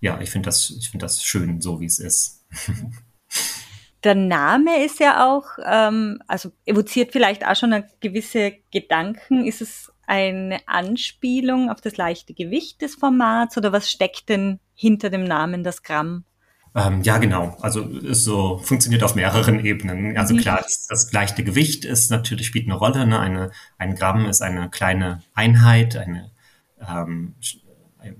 ja, 0.00 0.20
ich 0.20 0.30
finde 0.30 0.46
das, 0.46 0.70
ich 0.70 0.90
finde 0.90 1.04
das 1.04 1.22
schön, 1.22 1.60
so 1.60 1.80
wie 1.80 1.86
es 1.86 1.98
ist. 1.98 2.46
Der 4.04 4.14
Name 4.14 4.84
ist 4.84 5.00
ja 5.00 5.26
auch, 5.26 5.44
ähm, 5.64 6.22
also 6.28 6.52
evoziert 6.64 7.12
vielleicht 7.12 7.44
auch 7.44 7.56
schon 7.56 7.82
gewisse 8.00 8.54
Gedanken. 8.70 9.44
Ist 9.44 9.60
es 9.60 9.92
eine 10.06 10.60
Anspielung 10.68 11.70
auf 11.70 11.80
das 11.80 11.96
leichte 11.96 12.32
Gewicht 12.32 12.82
des 12.82 12.94
Formats 12.94 13.56
oder 13.56 13.72
was 13.72 13.90
steckt 13.90 14.28
denn 14.28 14.60
hinter 14.74 15.10
dem 15.10 15.24
Namen 15.24 15.64
das 15.64 15.82
Gramm? 15.82 16.24
Ähm, 16.76 17.00
ja, 17.02 17.16
genau. 17.16 17.56
Also 17.62 17.80
ist 17.84 18.24
so 18.24 18.58
funktioniert 18.58 19.02
auf 19.02 19.14
mehreren 19.14 19.64
Ebenen. 19.64 20.18
Also 20.18 20.34
mhm. 20.34 20.40
klar, 20.40 20.60
das, 20.62 20.86
das 20.86 21.10
leichte 21.10 21.42
Gewicht 21.42 21.86
ist 21.86 22.10
natürlich 22.10 22.46
spielt 22.46 22.66
eine 22.66 22.74
Rolle. 22.74 23.06
Ne? 23.06 23.18
Eine, 23.18 23.50
ein 23.78 23.94
Gramm 23.94 24.26
ist 24.26 24.42
eine 24.42 24.68
kleine 24.68 25.22
Einheit, 25.32 25.96
eine 25.96 26.30
ähm, 26.86 27.34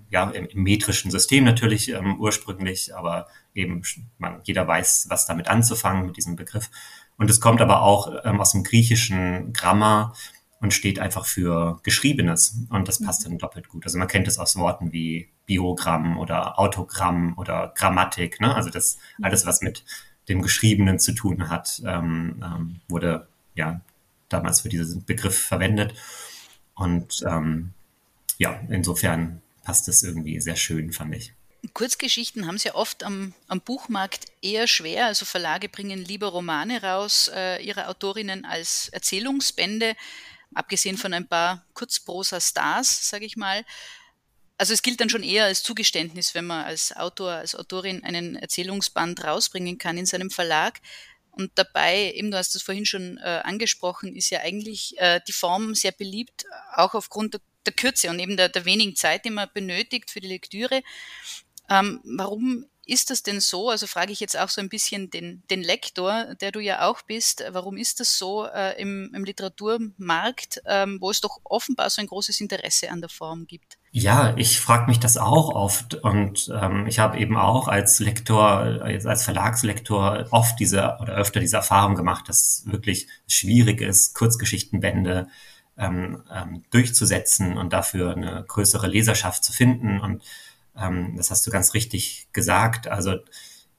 ja, 0.09 0.31
im, 0.31 0.47
im, 0.47 0.63
metrischen 0.63 1.11
System 1.11 1.45
natürlich 1.45 1.91
ähm, 1.91 2.19
ursprünglich, 2.19 2.97
aber 2.97 3.27
eben 3.55 3.83
man, 4.17 4.41
jeder 4.45 4.67
weiß, 4.67 5.07
was 5.11 5.27
damit 5.27 5.49
anzufangen 5.49 6.07
mit 6.07 6.17
diesem 6.17 6.35
Begriff. 6.35 6.71
Und 7.19 7.29
es 7.29 7.43
kommt 7.43 7.61
aber 7.61 7.83
auch 7.83 8.11
ähm, 8.25 8.41
aus 8.41 8.53
dem 8.53 8.65
griechischen 8.65 9.53
Grammar, 9.53 10.15
und 10.61 10.73
steht 10.73 10.99
einfach 10.99 11.27
für 11.27 11.81
Geschriebenes. 11.83 12.59
Und 12.71 12.89
das 12.89 13.03
passt 13.03 13.27
dann 13.27 13.39
doppelt 13.39 13.69
gut. 13.69 13.85
Also 13.85 13.99
man 13.99 14.09
kennt 14.09 14.29
es 14.29 14.39
aus 14.39 14.57
Worten 14.57 14.93
wie 14.93 15.29
Biogramm 15.47 16.19
oder 16.19 16.59
Autogramm 16.59 17.37
oder 17.37 17.73
Grammatik. 17.77 18.41
Ne? 18.41 18.55
Also 18.55 18.71
das 18.71 18.99
alles, 19.21 19.47
was 19.47 19.61
mit 19.61 19.85
dem 20.29 20.43
Geschriebenen 20.43 20.99
zu 20.99 21.13
tun 21.13 21.49
hat, 21.51 21.83
ähm, 21.87 22.43
ähm, 22.43 22.81
wurde 22.89 23.29
ja 23.55 23.81
damals 24.29 24.63
für 24.63 24.69
diesen 24.69 25.05
Begriff 25.05 25.39
verwendet. 25.39 25.95
Und 26.75 27.23
ähm, 27.29 27.73
ja, 28.39 28.61
insofern 28.69 29.41
passt 29.63 29.89
es 29.89 30.03
irgendwie 30.03 30.41
sehr 30.41 30.57
schön, 30.57 30.93
fand 30.93 31.15
ich. 31.15 31.33
Kurzgeschichten 31.75 32.47
haben 32.47 32.57
es 32.57 32.65
ja 32.65 32.75
oft 32.75 33.03
am, 33.03 33.35
am, 33.49 33.61
Buchmarkt 33.61 34.27
eher 34.41 34.67
schwer. 34.67 35.07
Also 35.07 35.25
Verlage 35.25 35.69
bringen 35.69 35.99
lieber 36.05 36.29
Romane 36.29 36.83
raus, 36.83 37.31
äh, 37.35 37.63
ihre 37.65 37.89
Autorinnen 37.89 38.45
als 38.45 38.89
Erzählungsbände 38.91 39.95
abgesehen 40.55 40.97
von 40.97 41.13
ein 41.13 41.29
paar 41.29 41.65
Kurzprosa-Stars, 41.75 43.09
sage 43.09 43.27
ich 43.27 43.37
mal. 43.37 43.65
Also 44.59 44.73
es 44.73 44.83
gilt 44.83 45.01
dann 45.01 45.11
schon 45.11 45.23
eher 45.23 45.45
als 45.45 45.63
Zugeständnis, 45.63 46.35
wenn 46.35 46.47
man 46.47 46.65
als 46.65 46.97
Autor, 46.97 47.33
als 47.33 47.55
Autorin 47.55 48.05
einen 48.05 48.37
Erzählungsband 48.37 49.23
rausbringen 49.25 49.79
kann 49.79 49.99
in 49.99 50.07
seinem 50.07 50.31
Verlag. 50.31 50.81
Und 51.31 51.53
dabei, 51.57 52.13
eben 52.15 52.31
du 52.31 52.39
hast 52.39 52.57
es 52.57 52.63
vorhin 52.63 52.87
schon 52.87 53.19
äh, 53.19 53.43
angesprochen, 53.45 54.17
ist 54.17 54.31
ja 54.31 54.41
eigentlich 54.41 54.99
äh, 54.99 55.21
die 55.29 55.33
Form 55.33 55.75
sehr 55.75 55.93
beliebt, 55.93 56.47
auch 56.75 56.95
aufgrund 56.95 57.35
der, 57.35 57.41
der 57.67 57.75
Kürze 57.75 58.09
und 58.09 58.19
eben 58.19 58.39
der, 58.39 58.49
der, 58.49 58.65
wenigen 58.65 58.97
Zeit, 58.97 59.27
die 59.27 59.31
man 59.31 59.51
benötigt 59.53 60.11
für 60.11 60.21
die 60.21 60.29
Lektüre. 60.29 60.83
Ähm, 61.69 62.01
warum 62.05 62.65
ist 62.87 63.11
das 63.11 63.23
denn 63.23 63.41
so? 63.41 63.69
Also 63.69 63.87
frage 63.87 64.13
ich 64.13 64.21
jetzt 64.21 64.39
auch 64.39 64.49
so 64.49 64.61
ein 64.61 64.69
bisschen 64.69 65.11
den, 65.11 65.43
den 65.51 65.63
Lektor, 65.63 66.35
der 66.41 66.53
du 66.53 66.61
ja 66.61 66.89
auch 66.89 67.03
bist. 67.03 67.45
Warum 67.51 67.77
ist 67.77 68.01
das 68.01 68.17
so 68.17 68.47
äh, 68.47 68.81
im, 68.81 69.13
im, 69.15 69.25
Literaturmarkt, 69.25 70.63
ähm, 70.67 70.99
wo 71.01 71.11
es 71.11 71.21
doch 71.21 71.41
offenbar 71.45 71.91
so 71.91 72.01
ein 72.01 72.07
großes 72.07 72.41
Interesse 72.41 72.91
an 72.91 73.01
der 73.01 73.11
Form 73.11 73.47
gibt? 73.47 73.77
Ja, 73.91 74.35
ich 74.37 74.61
frage 74.61 74.87
mich 74.87 75.01
das 75.01 75.17
auch 75.17 75.49
oft 75.55 75.95
und 75.95 76.53
ähm, 76.55 76.87
ich 76.87 76.99
habe 76.99 77.19
eben 77.19 77.37
auch 77.37 77.67
als 77.67 77.99
Lektor, 77.99 78.43
als 78.83 79.25
Verlagslektor 79.25 80.27
oft 80.31 80.61
diese 80.61 80.99
oder 81.01 81.15
öfter 81.15 81.41
diese 81.41 81.57
Erfahrung 81.57 81.95
gemacht, 81.95 82.29
dass 82.29 82.43
es 82.43 82.63
wirklich 82.67 83.09
schwierig 83.27 83.81
ist, 83.81 84.15
Kurzgeschichtenbände 84.15 85.29
ähm, 85.79 86.23
ähm, 86.33 86.63
durchzusetzen 86.71 87.57
und 87.57 87.73
dafür 87.73 88.13
eine 88.13 88.45
größere 88.47 88.87
Leserschaft 88.87 89.45
zu 89.45 89.53
finden 89.53 90.01
und 90.01 90.23
ähm, 90.79 91.15
das 91.17 91.31
hast 91.31 91.47
du 91.47 91.51
ganz 91.51 91.75
richtig 91.75 92.29
gesagt. 92.33 92.89
Also 92.89 93.17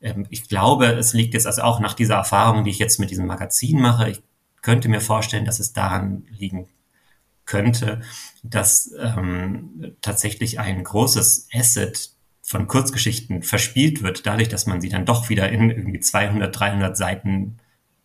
ähm, 0.02 0.26
ich 0.30 0.48
glaube, 0.48 0.88
es 0.88 1.14
liegt 1.14 1.34
jetzt 1.34 1.48
also 1.48 1.62
auch 1.62 1.80
nach 1.80 1.94
dieser 1.94 2.16
Erfahrung, 2.16 2.64
die 2.64 2.72
ich 2.72 2.80
jetzt 2.80 3.00
mit 3.00 3.12
diesem 3.12 3.26
Magazin 3.26 3.80
mache, 3.80 4.10
ich 4.10 4.22
könnte 4.62 4.90
mir 4.90 5.02
vorstellen, 5.02 5.46
dass 5.46 5.60
es 5.60 5.74
daran 5.74 6.26
liegen 6.30 6.68
könnte, 7.46 8.02
dass 8.44 8.92
ähm, 9.00 9.96
tatsächlich 10.02 10.60
ein 10.60 10.84
großes 10.84 11.48
Asset 11.54 12.12
von 12.42 12.68
Kurzgeschichten 12.68 13.44
verspielt 13.44 14.04
wird, 14.04 14.26
dadurch, 14.26 14.50
dass 14.50 14.68
man 14.68 14.82
sie 14.82 14.90
dann 14.90 15.06
doch 15.06 15.30
wieder 15.30 15.50
in 15.50 15.70
irgendwie 15.70 16.00
200, 16.00 16.58
300 16.58 16.98
Seiten, 16.98 17.58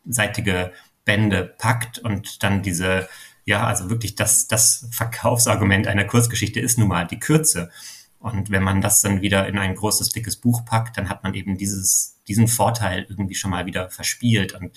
seitige 0.04 0.72
Bände 1.04 1.54
packt 1.58 1.98
und 1.98 2.42
dann 2.42 2.62
diese, 2.62 3.08
ja, 3.44 3.66
also 3.66 3.90
wirklich 3.90 4.14
das, 4.14 4.48
das 4.48 4.88
Verkaufsargument 4.90 5.86
einer 5.86 6.04
Kurzgeschichte 6.04 6.60
ist 6.60 6.78
nun 6.78 6.88
mal 6.88 7.06
die 7.06 7.20
Kürze. 7.20 7.70
Und 8.22 8.50
wenn 8.50 8.62
man 8.62 8.80
das 8.80 9.02
dann 9.02 9.20
wieder 9.20 9.48
in 9.48 9.58
ein 9.58 9.74
großes, 9.74 10.10
dickes 10.10 10.36
Buch 10.36 10.64
packt, 10.64 10.96
dann 10.96 11.08
hat 11.08 11.24
man 11.24 11.34
eben 11.34 11.58
dieses, 11.58 12.20
diesen 12.28 12.46
Vorteil 12.46 13.04
irgendwie 13.08 13.34
schon 13.34 13.50
mal 13.50 13.66
wieder 13.66 13.90
verspielt. 13.90 14.52
Und 14.54 14.70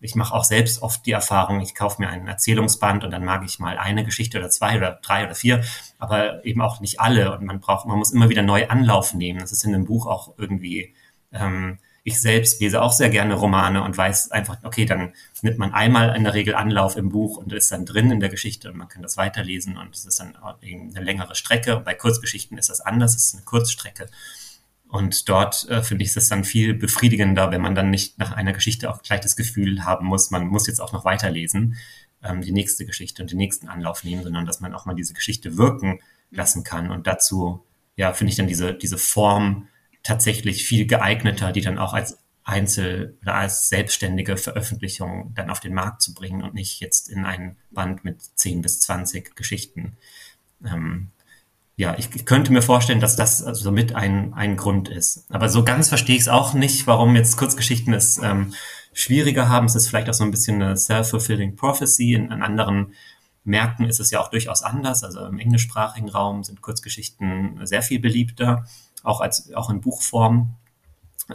ich 0.00 0.14
mache 0.14 0.32
auch 0.32 0.44
selbst 0.44 0.80
oft 0.80 1.04
die 1.04 1.12
Erfahrung, 1.12 1.60
ich 1.60 1.74
kaufe 1.74 2.00
mir 2.00 2.08
einen 2.08 2.28
Erzählungsband 2.28 3.04
und 3.04 3.10
dann 3.10 3.24
mag 3.24 3.44
ich 3.44 3.58
mal 3.58 3.78
eine 3.78 4.04
Geschichte 4.04 4.38
oder 4.38 4.48
zwei 4.48 4.76
oder 4.76 5.00
drei 5.02 5.24
oder 5.24 5.34
vier, 5.34 5.64
aber 5.98 6.44
eben 6.44 6.62
auch 6.62 6.80
nicht 6.80 7.00
alle. 7.00 7.36
Und 7.36 7.44
man 7.44 7.58
braucht, 7.58 7.86
man 7.86 7.98
muss 7.98 8.12
immer 8.12 8.28
wieder 8.28 8.42
neu 8.42 8.68
Anlauf 8.68 9.12
nehmen. 9.12 9.40
Das 9.40 9.50
ist 9.50 9.64
in 9.64 9.74
einem 9.74 9.86
Buch 9.86 10.06
auch 10.06 10.34
irgendwie 10.38 10.94
ähm, 11.32 11.78
ich 12.06 12.20
selbst 12.20 12.60
lese 12.60 12.82
auch 12.82 12.92
sehr 12.92 13.08
gerne 13.08 13.34
Romane 13.34 13.82
und 13.82 13.96
weiß 13.96 14.30
einfach, 14.30 14.58
okay, 14.62 14.84
dann 14.84 15.14
nimmt 15.40 15.56
man 15.56 15.72
einmal 15.72 16.14
in 16.14 16.24
der 16.24 16.34
Regel 16.34 16.54
Anlauf 16.54 16.96
im 16.98 17.08
Buch 17.08 17.38
und 17.38 17.50
ist 17.54 17.72
dann 17.72 17.86
drin 17.86 18.10
in 18.10 18.20
der 18.20 18.28
Geschichte 18.28 18.70
und 18.70 18.76
man 18.76 18.88
kann 18.88 19.02
das 19.02 19.16
weiterlesen 19.16 19.78
und 19.78 19.96
es 19.96 20.04
ist 20.04 20.20
dann 20.20 20.36
eine 20.36 21.00
längere 21.00 21.34
Strecke. 21.34 21.78
Und 21.78 21.84
bei 21.84 21.94
Kurzgeschichten 21.94 22.58
ist 22.58 22.68
das 22.68 22.82
anders, 22.82 23.16
es 23.16 23.28
ist 23.28 23.34
eine 23.34 23.44
Kurzstrecke. 23.44 24.08
Und 24.86 25.30
dort 25.30 25.66
äh, 25.70 25.82
finde 25.82 26.04
ich 26.04 26.14
es 26.14 26.28
dann 26.28 26.44
viel 26.44 26.74
befriedigender, 26.74 27.50
wenn 27.50 27.62
man 27.62 27.74
dann 27.74 27.90
nicht 27.90 28.18
nach 28.18 28.32
einer 28.32 28.52
Geschichte 28.52 28.90
auch 28.90 29.02
gleich 29.02 29.20
das 29.20 29.34
Gefühl 29.34 29.84
haben 29.84 30.06
muss, 30.06 30.30
man 30.30 30.46
muss 30.46 30.66
jetzt 30.66 30.80
auch 30.80 30.92
noch 30.92 31.06
weiterlesen, 31.06 31.76
ähm, 32.22 32.42
die 32.42 32.52
nächste 32.52 32.84
Geschichte 32.84 33.22
und 33.22 33.30
den 33.30 33.38
nächsten 33.38 33.68
Anlauf 33.68 34.04
nehmen, 34.04 34.22
sondern 34.22 34.44
dass 34.44 34.60
man 34.60 34.74
auch 34.74 34.84
mal 34.84 34.94
diese 34.94 35.14
Geschichte 35.14 35.56
wirken 35.56 36.00
lassen 36.30 36.64
kann. 36.64 36.90
Und 36.90 37.06
dazu, 37.06 37.64
ja, 37.96 38.12
finde 38.12 38.30
ich 38.30 38.36
dann 38.36 38.46
diese, 38.46 38.74
diese 38.74 38.98
Form 38.98 39.68
tatsächlich 40.04 40.64
viel 40.64 40.86
geeigneter, 40.86 41.50
die 41.50 41.62
dann 41.62 41.78
auch 41.78 41.94
als 41.94 42.18
Einzel- 42.44 43.16
oder 43.22 43.34
als 43.34 43.68
selbstständige 43.68 44.36
Veröffentlichung 44.36 45.32
dann 45.34 45.50
auf 45.50 45.60
den 45.60 45.74
Markt 45.74 46.02
zu 46.02 46.12
bringen 46.12 46.42
und 46.42 46.54
nicht 46.54 46.78
jetzt 46.80 47.08
in 47.08 47.24
ein 47.24 47.56
Band 47.70 48.04
mit 48.04 48.20
10 48.34 48.60
bis 48.60 48.80
20 48.80 49.34
Geschichten. 49.34 49.96
Ähm, 50.64 51.10
ja, 51.76 51.96
ich, 51.98 52.14
ich, 52.14 52.26
könnte 52.26 52.52
mir 52.52 52.62
vorstellen, 52.62 53.00
dass 53.00 53.16
das 53.16 53.42
also 53.42 53.70
ein, 53.70 54.34
ein 54.34 54.56
Grund 54.56 54.88
ist. 54.88 55.24
Aber 55.30 55.48
so 55.48 55.64
ganz 55.64 55.88
verstehe 55.88 56.16
ich 56.16 56.22
es 56.22 56.28
auch 56.28 56.52
nicht, 56.52 56.86
warum 56.86 57.16
jetzt 57.16 57.36
Kurzgeschichten 57.36 57.94
es 57.94 58.18
ähm, 58.18 58.52
schwieriger 58.92 59.48
haben. 59.48 59.66
Es 59.66 59.74
ist 59.74 59.88
vielleicht 59.88 60.08
auch 60.08 60.14
so 60.14 60.22
ein 60.22 60.30
bisschen 60.30 60.62
eine 60.62 60.76
self-fulfilling 60.76 61.56
prophecy. 61.56 62.12
In, 62.12 62.30
in 62.30 62.42
anderen 62.42 62.92
Märkten 63.42 63.86
ist 63.86 64.00
es 64.00 64.10
ja 64.10 64.20
auch 64.20 64.28
durchaus 64.28 64.62
anders. 64.62 65.02
Also 65.02 65.24
im 65.26 65.38
englischsprachigen 65.38 66.10
Raum 66.10 66.44
sind 66.44 66.60
Kurzgeschichten 66.60 67.66
sehr 67.66 67.82
viel 67.82 67.98
beliebter 67.98 68.66
auch 69.04 69.20
als 69.20 69.52
auch 69.54 69.70
in 69.70 69.80
Buchform. 69.80 70.56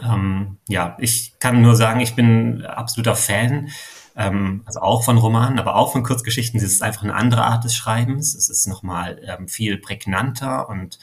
Ähm, 0.00 0.58
ja, 0.68 0.96
ich 1.00 1.38
kann 1.38 1.62
nur 1.62 1.74
sagen, 1.74 2.00
ich 2.00 2.14
bin 2.14 2.64
absoluter 2.64 3.16
Fan, 3.16 3.70
ähm, 4.16 4.62
also 4.66 4.80
auch 4.80 5.04
von 5.04 5.18
Romanen, 5.18 5.58
aber 5.58 5.76
auch 5.76 5.92
von 5.92 6.02
Kurzgeschichten. 6.02 6.60
Es 6.60 6.66
ist 6.66 6.82
einfach 6.82 7.02
eine 7.02 7.14
andere 7.14 7.44
Art 7.44 7.64
des 7.64 7.74
Schreibens. 7.74 8.34
Es 8.34 8.50
ist 8.50 8.66
nochmal 8.66 9.20
ähm, 9.24 9.48
viel 9.48 9.78
prägnanter 9.78 10.68
und 10.68 10.98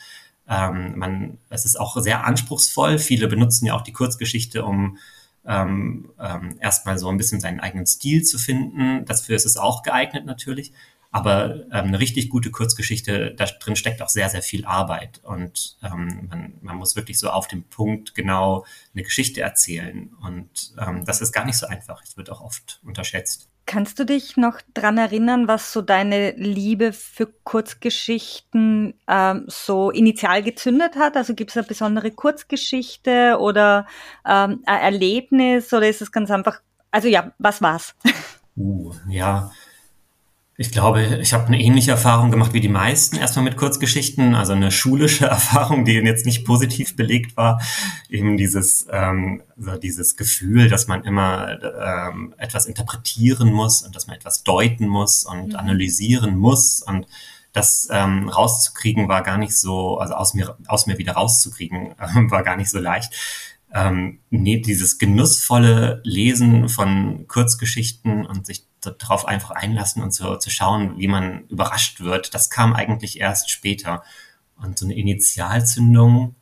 ähm, 0.48 0.98
man, 0.98 1.38
es 1.50 1.66
ist 1.66 1.80
auch 1.80 1.98
sehr 1.98 2.26
anspruchsvoll. 2.26 3.00
Viele 3.00 3.28
benutzen 3.28 3.66
ja 3.66 3.74
auch 3.74 3.82
die 3.82 3.92
Kurzgeschichte, 3.92 4.64
um 4.64 4.98
ähm, 5.46 6.10
ähm, 6.20 6.58
erstmal 6.60 6.98
so 6.98 7.10
ein 7.10 7.18
bisschen 7.18 7.40
seinen 7.40 7.60
eigenen 7.60 7.86
Stil 7.86 8.24
zu 8.24 8.38
finden. 8.38 9.06
Dafür 9.06 9.36
ist 9.36 9.46
es 9.46 9.58
auch 9.58 9.84
geeignet 9.84 10.26
natürlich. 10.26 10.74
Aber 11.12 11.56
ähm, 11.72 11.86
eine 11.86 12.00
richtig 12.00 12.30
gute 12.30 12.52
Kurzgeschichte, 12.52 13.34
da 13.36 13.46
drin 13.46 13.76
steckt 13.76 14.02
auch 14.02 14.10
sehr, 14.10 14.30
sehr 14.30 14.42
viel 14.42 14.66
Arbeit. 14.66 15.22
Und 15.24 15.78
ähm, 15.84 16.28
man, 16.30 16.54
man 16.62 16.76
muss 16.78 16.96
wirklich 16.96 17.20
so 17.20 17.30
auf 17.30 17.48
dem 17.48 17.64
Punkt 17.64 18.16
genau 18.16 18.66
eine 18.94 19.04
Geschichte 19.04 19.42
erzählen. 19.42 20.14
Und 20.22 20.74
ähm, 20.80 21.06
das 21.06 21.22
ist 21.22 21.32
gar 21.32 21.46
nicht 21.46 21.58
so 21.58 21.68
einfach. 21.68 22.04
Es 22.04 22.18
wird 22.18 22.30
auch 22.30 22.42
oft 22.42 22.82
unterschätzt. 22.84 23.50
Kannst 23.68 24.00
du 24.00 24.06
dich 24.06 24.38
noch 24.38 24.62
dran 24.74 24.98
erinnern, 24.98 25.50
was 25.50 25.74
so 25.74 25.82
deine 25.82 26.32
Liebe 26.32 26.94
für 26.94 27.28
Kurzgeschichten 27.44 28.94
ähm, 29.10 29.44
so 29.48 29.92
initial 29.92 30.42
gezündet 30.42 30.96
hat? 30.96 31.18
Also 31.18 31.36
gibt 31.36 31.52
es 31.52 31.58
eine 31.58 31.68
besondere 31.68 32.12
Kurzgeschichte 32.12 33.38
oder 33.42 33.86
ähm, 34.26 34.64
ein 34.66 34.82
Erlebnis 34.82 35.74
oder 35.74 35.90
ist 35.90 36.02
es 36.02 36.14
ganz 36.14 36.32
einfach, 36.32 36.62
also 36.92 37.10
ja, 37.10 37.34
was 37.40 37.62
war's? 37.62 37.94
Uh, 38.56 38.94
ja, 39.10 39.52
ich 40.60 40.72
glaube, 40.72 41.20
ich 41.22 41.34
habe 41.34 41.46
eine 41.46 41.62
ähnliche 41.62 41.92
Erfahrung 41.92 42.32
gemacht 42.32 42.52
wie 42.54 42.60
die 42.60 42.68
meisten. 42.68 43.18
Erstmal 43.18 43.46
mit 43.46 43.58
Kurzgeschichten, 43.58 44.34
also 44.34 44.54
eine 44.54 44.72
schulische 44.72 45.26
Erfahrung, 45.28 45.86
die 45.86 45.94
jetzt 45.94 46.26
nicht 46.26 46.46
positiv 46.46 46.96
belegt 46.96 47.38
war. 47.38 47.62
Eben 48.10 48.38
dieses, 48.38 48.88
ähm, 48.92 49.44
also 49.56 49.78
dieses 49.78 50.18
Gefühl, 50.18 50.68
dass 50.68 50.88
man 50.88 51.04
immer 51.04 51.60
ähm, 52.10 52.34
etwas 52.40 52.66
interpretieren 52.66 53.54
muss 53.54 53.84
und 53.84 53.96
dass 53.96 54.08
man 54.08 54.16
etwas 54.16 54.42
deuten 54.44 54.88
muss 54.88 55.26
und 55.26 55.50
mhm. 55.50 55.56
analysieren 55.56 56.36
muss. 56.36 56.82
Und 56.82 57.06
das 57.54 57.88
ähm, 57.92 58.28
rauszukriegen 58.28 59.08
war 59.08 59.22
gar 59.22 59.38
nicht 59.38 59.56
so, 59.56 60.00
also 60.00 60.16
aus 60.16 60.34
mir, 60.34 60.58
aus 60.68 60.88
mir 60.88 60.98
wieder 60.98 61.14
rauszukriegen, 61.14 61.92
äh, 62.00 62.32
war 62.32 62.42
gar 62.42 62.58
nicht 62.58 62.72
so 62.72 62.80
leicht. 62.80 63.14
Ähm, 63.72 64.22
nee, 64.32 64.60
dieses 64.60 64.98
genussvolle 64.98 66.02
Lesen 66.04 66.68
von 66.68 67.28
Kurzgeschichten 67.28 68.26
und 68.26 68.48
sich 68.48 68.67
darauf 68.82 69.28
einfach 69.28 69.52
einlassen 69.52 70.04
und 70.04 70.14
so 70.14 70.36
zu 70.38 70.50
schauen, 70.50 70.98
wie 70.98 71.08
man 71.08 71.48
überrascht 71.48 72.00
wird, 72.02 72.34
das 72.34 72.50
kam 72.50 72.74
eigentlich 72.74 73.20
erst 73.20 73.50
später. 73.50 74.04
Und 74.56 74.80
so 74.80 74.86
eine 74.86 74.96
Initialzündung, 74.96 76.36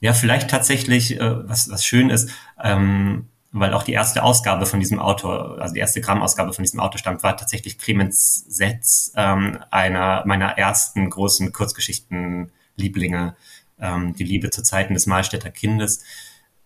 ja, 0.00 0.14
vielleicht 0.14 0.50
tatsächlich, 0.50 1.20
äh, 1.20 1.48
was, 1.48 1.70
was 1.70 1.84
schön 1.84 2.10
ist, 2.10 2.30
ähm, 2.62 3.28
weil 3.52 3.74
auch 3.74 3.82
die 3.82 3.92
erste 3.92 4.22
Ausgabe 4.22 4.64
von 4.64 4.80
diesem 4.80 4.98
Autor, 4.98 5.60
also 5.60 5.74
die 5.74 5.80
erste 5.80 6.00
Gramm-Ausgabe 6.00 6.52
von 6.52 6.62
diesem 6.62 6.80
Autor 6.80 6.98
stammt, 6.98 7.22
war 7.22 7.36
tatsächlich 7.36 7.78
Clemens 7.78 8.44
Setz, 8.48 9.12
ähm, 9.16 9.58
einer 9.70 10.22
meiner 10.24 10.56
ersten 10.56 11.10
großen 11.10 11.52
Kurzgeschichten-Lieblinge, 11.52 13.36
ähm, 13.78 14.14
die 14.14 14.24
Liebe 14.24 14.50
zu 14.50 14.62
Zeiten 14.62 14.94
des 14.94 15.06
Mahlstädter 15.06 15.50
Kindes. 15.50 16.04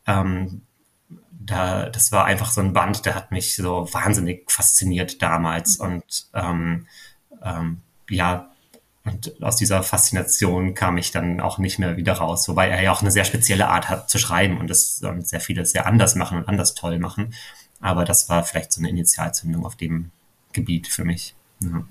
Ähm, 0.07 0.63
da, 1.31 1.89
das 1.91 2.13
war 2.13 2.25
einfach 2.25 2.51
so 2.51 2.61
ein 2.61 2.73
Band, 2.73 3.05
der 3.07 3.15
hat 3.15 3.31
mich 3.31 3.55
so 3.55 3.89
wahnsinnig 3.93 4.51
fasziniert 4.51 5.21
damals 5.21 5.77
und 5.77 6.27
ähm, 6.33 6.87
ähm, 7.43 7.81
ja, 8.09 8.51
und 9.05 9.43
aus 9.43 9.57
dieser 9.57 9.83
Faszination 9.83 10.75
kam 10.75 10.97
ich 10.97 11.11
dann 11.11 11.41
auch 11.41 11.59
nicht 11.59 11.79
mehr 11.79 11.99
wieder 11.99 12.15
raus. 12.15 12.49
Wobei 12.49 12.69
er 12.69 12.83
ja 12.83 12.91
auch 12.91 13.03
eine 13.03 13.11
sehr 13.11 13.27
spezielle 13.27 13.69
Art 13.69 13.91
hat 13.91 14.09
zu 14.09 14.19
schreiben 14.19 14.59
und 14.59 14.71
es 14.71 15.03
und 15.03 15.29
sehr 15.29 15.41
viele 15.41 15.67
sehr 15.67 15.87
anders 15.87 16.15
machen 16.15 16.39
und 16.39 16.49
anders 16.49 16.75
toll 16.75 16.99
machen. 16.99 17.35
Aber 17.81 18.07
das 18.07 18.31
war 18.31 18.45
vielleicht 18.45 18.73
so 18.73 18.81
eine 18.81 18.89
Initialzündung 18.89 19.67
auf 19.67 19.77
dem 19.77 20.11
Gebiet 20.55 20.89
für 20.89 21.05
mich. 21.05 21.35
Ja. 21.61 21.87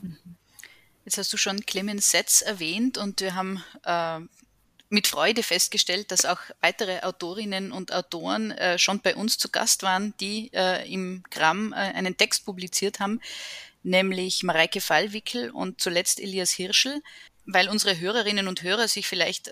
Jetzt 1.05 1.19
hast 1.19 1.31
du 1.31 1.37
schon 1.37 1.59
Clemens 1.65 2.09
Setz 2.09 2.41
erwähnt 2.41 2.97
und 2.97 3.21
wir 3.21 3.35
haben 3.35 3.63
äh, 3.83 4.19
mit 4.93 5.07
Freude 5.07 5.43
festgestellt, 5.43 6.11
dass 6.11 6.25
auch 6.25 6.39
weitere 6.61 7.01
Autorinnen 7.01 7.71
und 7.71 7.91
Autoren 7.91 8.51
äh, 8.51 8.77
schon 8.77 9.01
bei 9.01 9.15
uns 9.15 9.37
zu 9.37 9.49
Gast 9.49 9.83
waren, 9.83 10.13
die 10.19 10.51
äh, 10.53 10.91
im 10.91 11.23
Gramm 11.31 11.73
äh, 11.73 11.77
einen 11.77 12.15
Text 12.15 12.45
publiziert 12.45 12.99
haben 12.99 13.19
nämlich 13.83 14.43
Mareike 14.43 14.81
Fallwickel 14.81 15.51
und 15.51 15.81
zuletzt 15.81 16.19
Elias 16.19 16.51
Hirschel, 16.51 17.01
weil 17.45 17.69
unsere 17.69 17.99
Hörerinnen 17.99 18.47
und 18.47 18.63
Hörer 18.63 18.87
sich 18.87 19.07
vielleicht 19.07 19.49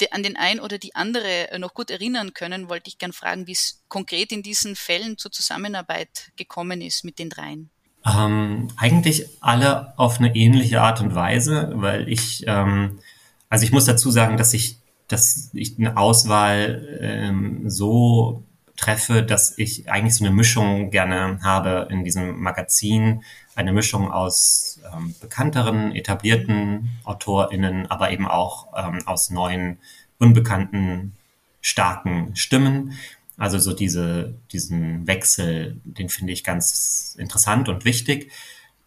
äh, 0.00 0.08
an 0.10 0.22
den 0.22 0.36
ein 0.36 0.60
oder 0.60 0.78
die 0.78 0.94
andere 0.94 1.50
äh, 1.50 1.58
noch 1.58 1.74
gut 1.74 1.90
erinnern 1.90 2.34
können, 2.34 2.68
wollte 2.68 2.88
ich 2.88 2.98
gern 2.98 3.12
fragen, 3.12 3.46
wie 3.46 3.52
es 3.52 3.82
konkret 3.88 4.32
in 4.32 4.42
diesen 4.42 4.76
Fällen 4.76 5.18
zur 5.18 5.32
Zusammenarbeit 5.32 6.30
gekommen 6.36 6.80
ist 6.80 7.04
mit 7.04 7.18
den 7.18 7.30
dreien. 7.30 7.70
Ähm, 8.06 8.68
eigentlich 8.76 9.26
alle 9.40 9.98
auf 9.98 10.18
eine 10.18 10.34
ähnliche 10.36 10.80
Art 10.82 11.00
und 11.00 11.14
Weise, 11.14 11.72
weil 11.74 12.08
ich, 12.08 12.44
ähm, 12.46 13.00
also 13.48 13.64
ich 13.64 13.72
muss 13.72 13.84
dazu 13.86 14.10
sagen, 14.10 14.36
dass 14.36 14.54
ich, 14.54 14.78
dass 15.08 15.50
ich 15.54 15.78
eine 15.78 15.96
Auswahl 15.96 16.98
ähm, 17.00 17.70
so 17.70 18.44
treffe, 18.76 19.22
dass 19.22 19.58
ich 19.58 19.90
eigentlich 19.90 20.14
so 20.14 20.24
eine 20.24 20.34
Mischung 20.34 20.90
gerne 20.90 21.40
habe 21.42 21.88
in 21.90 22.04
diesem 22.04 22.40
Magazin. 22.40 23.22
Eine 23.54 23.72
Mischung 23.72 24.10
aus 24.10 24.80
ähm, 24.94 25.14
bekannteren, 25.20 25.94
etablierten 25.94 26.90
AutorInnen, 27.04 27.90
aber 27.90 28.12
eben 28.12 28.28
auch 28.28 28.68
ähm, 28.76 29.00
aus 29.06 29.30
neuen, 29.30 29.78
unbekannten, 30.18 31.16
starken 31.60 32.36
Stimmen. 32.36 32.92
Also 33.36 33.58
so 33.58 33.72
diese, 33.72 34.34
diesen 34.52 35.06
Wechsel, 35.06 35.80
den 35.84 36.08
finde 36.08 36.32
ich 36.32 36.44
ganz 36.44 37.16
interessant 37.18 37.68
und 37.68 37.84
wichtig. 37.84 38.30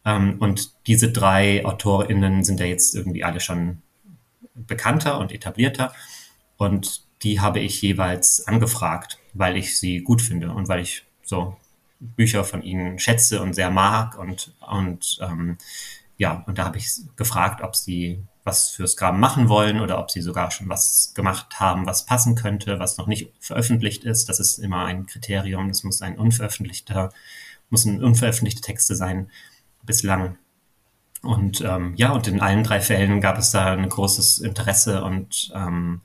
Ähm, 0.06 0.38
und 0.40 0.72
diese 0.88 1.12
drei 1.12 1.66
AutorInnen 1.66 2.44
sind 2.44 2.60
ja 2.60 2.66
jetzt 2.66 2.96
irgendwie 2.96 3.24
alle 3.24 3.42
schon 3.42 3.82
bekannter 4.56 5.20
und 5.20 5.32
etablierter. 5.32 5.94
Und 6.58 7.04
die 7.24 7.40
habe 7.40 7.60
ich 7.60 7.82
jeweils 7.82 8.48
angefragt 8.48 9.20
weil 9.34 9.58
ich 9.58 9.80
sie 9.80 10.02
gut 10.02 10.22
finde 10.22 10.52
und 10.52 10.68
weil 10.68 10.82
ich 10.82 11.06
so 11.24 11.58
Bücher 12.00 12.44
von 12.44 12.64
ihnen 12.64 13.00
schätze 13.00 13.42
und 13.42 13.54
sehr 13.54 13.70
mag 13.70 14.18
und 14.18 14.54
und 14.60 15.20
ähm, 15.22 15.58
ja 16.18 16.44
und 16.48 16.58
da 16.58 16.66
habe 16.66 16.78
ich 16.78 16.90
gefragt, 17.16 17.62
ob 17.62 17.76
sie 17.76 18.24
was 18.44 18.70
fürs 18.70 18.98
Graben 18.98 19.20
machen 19.20 19.50
wollen 19.50 19.80
oder 19.80 20.00
ob 20.00 20.10
sie 20.10 20.22
sogar 20.22 20.50
schon 20.50 20.68
was 20.68 21.14
gemacht 21.14 21.60
haben, 21.60 21.86
was 21.86 22.08
passen 22.08 22.36
könnte, 22.36 22.80
was 22.80 22.98
noch 22.98 23.06
nicht 23.06 23.32
veröffentlicht 23.40 24.04
ist. 24.04 24.30
Das 24.30 24.40
ist 24.40 24.58
immer 24.58 24.86
ein 24.86 25.06
Kriterium. 25.06 25.68
Das 25.68 25.84
muss 25.84 26.02
ein 26.02 26.18
unveröffentlichter, 26.18 27.12
muss 27.70 27.86
ein 27.86 28.04
unveröffentlichte 28.04 28.62
Texte 28.62 28.96
sein 28.96 29.30
bislang. 29.84 30.40
Und 31.22 31.62
ähm, 31.62 31.94
ja, 31.96 32.12
und 32.12 32.28
in 32.28 32.42
allen 32.42 32.64
drei 32.64 32.82
Fällen 32.82 33.22
gab 33.22 33.38
es 33.38 33.52
da 33.52 33.74
ein 33.74 33.88
großes 33.88 34.40
Interesse 34.40 35.04
und 35.04 35.52
ähm, 35.54 36.02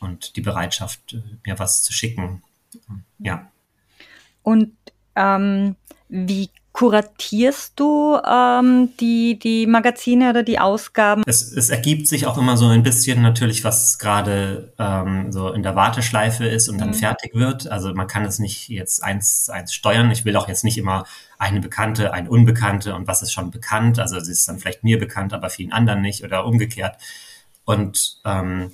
und 0.00 0.36
die 0.36 0.40
Bereitschaft, 0.40 1.16
mir 1.44 1.58
was 1.58 1.82
zu 1.82 1.92
schicken. 1.92 2.42
Ja. 3.18 3.50
Und 4.42 4.72
ähm, 5.14 5.76
wie 6.08 6.50
kuratierst 6.76 7.72
du 7.76 8.18
ähm, 8.22 8.90
die, 9.00 9.38
die 9.38 9.66
Magazine 9.66 10.28
oder 10.28 10.42
die 10.42 10.58
Ausgaben? 10.58 11.22
Es, 11.24 11.50
es 11.50 11.70
ergibt 11.70 12.06
sich 12.06 12.26
auch 12.26 12.36
immer 12.36 12.58
so 12.58 12.66
ein 12.66 12.82
bisschen 12.82 13.22
natürlich, 13.22 13.64
was 13.64 13.98
gerade 13.98 14.74
ähm, 14.78 15.32
so 15.32 15.52
in 15.52 15.62
der 15.62 15.74
Warteschleife 15.74 16.44
ist 16.44 16.68
und 16.68 16.76
dann 16.76 16.90
mhm. 16.90 16.94
fertig 16.94 17.34
wird. 17.34 17.66
Also 17.66 17.94
man 17.94 18.06
kann 18.08 18.26
es 18.26 18.38
nicht 18.38 18.68
jetzt 18.68 19.02
eins 19.02 19.44
zu 19.44 19.54
eins 19.54 19.72
steuern. 19.72 20.10
Ich 20.10 20.26
will 20.26 20.36
auch 20.36 20.48
jetzt 20.48 20.64
nicht 20.64 20.76
immer 20.76 21.06
eine 21.38 21.60
Bekannte, 21.60 22.12
ein 22.12 22.28
Unbekannte 22.28 22.94
und 22.94 23.06
was 23.06 23.22
ist 23.22 23.32
schon 23.32 23.50
bekannt. 23.50 23.98
Also 23.98 24.18
es 24.18 24.28
ist 24.28 24.46
dann 24.46 24.58
vielleicht 24.58 24.84
mir 24.84 24.98
bekannt, 24.98 25.32
aber 25.32 25.48
vielen 25.48 25.72
anderen 25.72 26.02
nicht 26.02 26.24
oder 26.24 26.44
umgekehrt. 26.44 26.98
Und 27.64 28.18
ähm, 28.26 28.72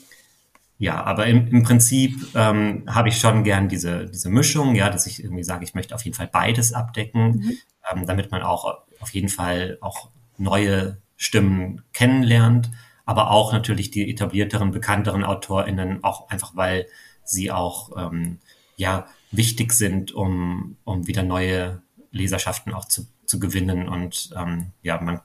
ja, 0.83 1.05
aber 1.05 1.29
im, 1.29 1.47
im 1.47 1.63
Prinzip 1.63 2.35
ähm, 2.35 2.83
habe 2.89 3.09
ich 3.09 3.19
schon 3.21 3.45
gern 3.45 3.69
diese, 3.69 4.07
diese 4.07 4.29
Mischung, 4.29 4.75
ja, 4.75 4.91
dass 4.91 5.07
ich 5.07 5.23
irgendwie 5.23 5.45
sage, 5.45 5.63
ich 5.63 5.75
möchte 5.75 5.95
auf 5.95 6.05
jeden 6.05 6.17
Fall 6.17 6.27
beides 6.27 6.73
abdecken, 6.73 7.37
mhm. 7.37 7.59
ähm, 7.89 8.05
damit 8.05 8.33
man 8.33 8.43
auch 8.43 8.81
auf 8.99 9.11
jeden 9.11 9.29
Fall 9.29 9.79
auch 9.81 10.09
neue 10.39 10.99
Stimmen 11.17 11.83
kennenlernt, 11.93 12.73
aber 13.05 13.31
auch 13.31 13.53
natürlich 13.53 13.93
die 13.93 14.11
etablierteren, 14.11 14.73
bekannteren 14.73 15.23
AutorInnen, 15.23 16.03
auch 16.03 16.29
einfach 16.31 16.57
weil 16.57 16.89
sie 17.23 17.53
auch 17.53 17.93
ähm, 17.97 18.41
ja 18.75 19.07
wichtig 19.31 19.75
sind, 19.75 20.11
um, 20.11 20.79
um 20.83 21.07
wieder 21.07 21.23
neue 21.23 21.81
Leserschaften 22.11 22.75
auch 22.75 22.87
zu, 22.87 23.07
zu 23.25 23.39
gewinnen. 23.39 23.89
Und 23.89 24.31
ähm, 24.37 24.73
ja, 24.83 25.01
man 25.01 25.21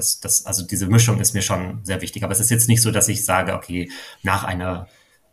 das, 0.00 0.20
das, 0.20 0.46
also 0.46 0.66
diese 0.66 0.86
Mischung 0.86 1.20
ist 1.20 1.34
mir 1.34 1.42
schon 1.42 1.84
sehr 1.84 2.00
wichtig. 2.00 2.24
Aber 2.24 2.32
es 2.32 2.40
ist 2.40 2.50
jetzt 2.50 2.68
nicht 2.68 2.80
so, 2.80 2.90
dass 2.90 3.08
ich 3.08 3.24
sage, 3.24 3.54
okay, 3.54 3.90
nach 4.22 4.44
einer 4.44 4.88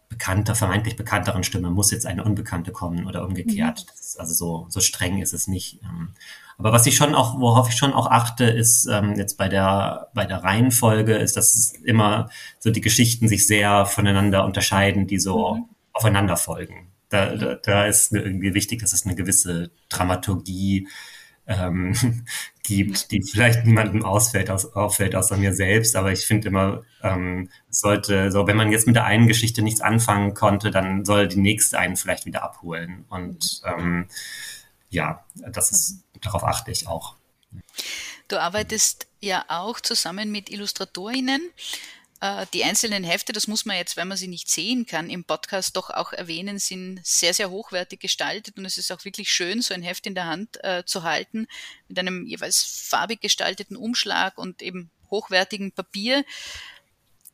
bekannter, 0.09 0.55
vermeintlich 0.55 0.95
bekannteren 0.95 1.43
Stimme 1.43 1.69
muss 1.69 1.91
jetzt 1.91 2.05
eine 2.05 2.23
unbekannte 2.23 2.71
kommen 2.71 3.07
oder 3.07 3.25
umgekehrt. 3.25 3.85
Mhm. 3.85 3.93
Ist, 3.99 4.19
also 4.19 4.33
so, 4.33 4.67
so 4.69 4.79
streng 4.81 5.21
ist 5.21 5.33
es 5.33 5.47
nicht. 5.47 5.81
Ähm. 5.83 6.13
Aber 6.57 6.71
was 6.73 6.85
ich 6.85 6.95
schon 6.95 7.15
auch, 7.15 7.39
worauf 7.39 7.69
ich 7.69 7.75
schon 7.75 7.93
auch 7.93 8.07
achte, 8.07 8.45
ist 8.45 8.87
ähm, 8.87 9.15
jetzt 9.15 9.37
bei 9.37 9.47
der 9.47 10.09
bei 10.13 10.25
der 10.25 10.43
Reihenfolge, 10.43 11.15
ist, 11.15 11.37
dass 11.37 11.73
immer 11.83 12.29
so 12.59 12.71
die 12.71 12.81
Geschichten 12.81 13.27
sich 13.27 13.47
sehr 13.47 13.85
voneinander 13.85 14.43
unterscheiden, 14.43 15.07
die 15.07 15.19
so 15.19 15.55
mhm. 15.55 15.65
aufeinander 15.93 16.35
folgen. 16.35 16.91
Da, 17.09 17.35
da, 17.35 17.55
da 17.55 17.85
ist 17.85 18.11
irgendwie 18.11 18.53
wichtig, 18.53 18.81
dass 18.81 18.91
es 18.91 19.05
eine 19.05 19.15
gewisse 19.15 19.71
Dramaturgie 19.87 20.87
ähm, 21.47 22.25
gibt, 22.63 23.11
die 23.11 23.23
vielleicht 23.23 23.65
niemandem 23.65 24.03
ausfällt, 24.03 24.49
aus, 24.49 24.73
auffällt 24.73 25.15
außer 25.15 25.37
mir 25.37 25.53
selbst. 25.53 25.95
Aber 25.95 26.11
ich 26.11 26.25
finde 26.25 26.49
immer, 26.49 26.83
ähm, 27.01 27.49
sollte, 27.69 28.31
so 28.31 28.45
wenn 28.47 28.57
man 28.57 28.71
jetzt 28.71 28.87
mit 28.87 28.95
der 28.95 29.05
einen 29.05 29.27
Geschichte 29.27 29.61
nichts 29.61 29.81
anfangen 29.81 30.33
konnte, 30.33 30.71
dann 30.71 31.05
soll 31.05 31.27
die 31.27 31.39
nächste 31.39 31.79
einen 31.79 31.95
vielleicht 31.95 32.25
wieder 32.25 32.43
abholen. 32.43 33.05
Und 33.09 33.61
ähm, 33.65 34.07
ja, 34.89 35.25
das 35.35 35.71
ist, 35.71 36.03
darauf 36.21 36.43
achte 36.43 36.71
ich 36.71 36.87
auch. 36.87 37.15
Du 38.27 38.39
arbeitest 38.41 39.07
ja 39.21 39.45
auch 39.47 39.79
zusammen 39.79 40.31
mit 40.31 40.49
Illustratorinnen. 40.49 41.41
Äh, 42.19 42.45
die 42.53 42.63
einzelnen 42.63 43.03
Hefte, 43.03 43.33
das 43.33 43.47
muss 43.47 43.65
man 43.65 43.77
jetzt, 43.77 43.95
wenn 43.97 44.07
man 44.07 44.17
sie 44.17 44.27
nicht 44.27 44.49
sehen 44.49 44.85
kann, 44.85 45.09
im 45.09 45.23
Podcast 45.23 45.75
doch 45.75 45.89
auch 45.89 46.13
erwähnen, 46.13 46.59
sind 46.59 46.99
sehr, 47.03 47.33
sehr 47.33 47.49
hochwertig 47.51 47.99
gestaltet 47.99 48.57
und 48.57 48.65
es 48.65 48.77
ist 48.77 48.91
auch 48.91 49.05
wirklich 49.05 49.31
schön, 49.31 49.61
so 49.61 49.73
ein 49.73 49.83
Heft 49.83 50.07
in 50.07 50.15
der 50.15 50.25
Hand 50.25 50.63
äh, 50.63 50.83
zu 50.85 51.03
halten 51.03 51.47
mit 51.87 51.99
einem 51.99 52.25
jeweils 52.25 52.63
farbig 52.63 53.21
gestalteten 53.21 53.77
Umschlag 53.77 54.37
und 54.37 54.61
eben 54.61 54.89
hochwertigem 55.11 55.71
Papier 55.71 56.25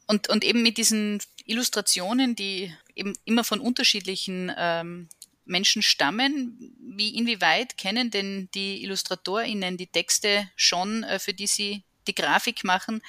und, 0.07 0.29
und 0.29 0.43
eben 0.43 0.61
mit 0.61 0.77
diesen 0.77 1.21
Illustrationen, 1.45 2.35
die 2.35 2.73
eben 2.95 3.13
immer 3.25 3.43
von 3.43 3.59
unterschiedlichen 3.59 4.51
ähm, 4.57 5.07
Menschen 5.45 5.81
stammen. 5.81 6.75
Wie 6.79 7.15
inwieweit 7.15 7.77
kennen 7.77 8.11
denn 8.11 8.49
die 8.53 8.83
IllustratorInnen 8.83 9.77
die 9.77 9.87
Texte 9.87 10.49
schon, 10.55 11.03
äh, 11.03 11.19
für 11.19 11.33
die 11.33 11.47
sie 11.47 11.83
die 12.07 12.15
Grafik 12.15 12.63
machen? 12.63 13.01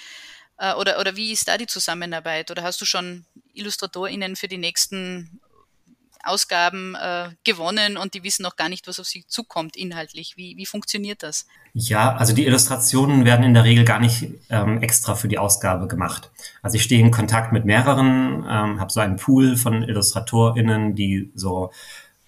Äh, 0.58 0.74
oder, 0.74 1.00
oder 1.00 1.16
wie 1.16 1.32
ist 1.32 1.48
da 1.48 1.58
die 1.58 1.66
Zusammenarbeit? 1.66 2.50
Oder 2.50 2.62
hast 2.62 2.80
du 2.80 2.84
schon 2.84 3.24
IllustratorInnen 3.54 4.36
für 4.36 4.48
die 4.48 4.58
nächsten 4.58 5.40
Ausgaben 6.26 6.94
äh, 6.94 7.28
gewonnen 7.44 7.96
und 7.96 8.14
die 8.14 8.22
wissen 8.22 8.42
noch 8.42 8.56
gar 8.56 8.68
nicht, 8.68 8.88
was 8.88 8.98
auf 8.98 9.06
sie 9.06 9.26
zukommt 9.26 9.76
inhaltlich. 9.76 10.36
Wie, 10.36 10.56
wie 10.56 10.66
funktioniert 10.66 11.22
das? 11.22 11.46
Ja, 11.74 12.14
also 12.16 12.34
die 12.34 12.46
Illustrationen 12.46 13.24
werden 13.24 13.44
in 13.44 13.54
der 13.54 13.64
Regel 13.64 13.84
gar 13.84 14.00
nicht 14.00 14.28
ähm, 14.48 14.80
extra 14.82 15.14
für 15.14 15.28
die 15.28 15.38
Ausgabe 15.38 15.86
gemacht. 15.86 16.30
Also 16.62 16.76
ich 16.76 16.82
stehe 16.82 17.00
in 17.00 17.10
Kontakt 17.10 17.52
mit 17.52 17.64
mehreren, 17.64 18.44
ähm, 18.48 18.80
habe 18.80 18.92
so 18.92 19.00
einen 19.00 19.16
Pool 19.16 19.56
von 19.56 19.82
IllustratorInnen, 19.82 20.94
die 20.94 21.30
so 21.34 21.72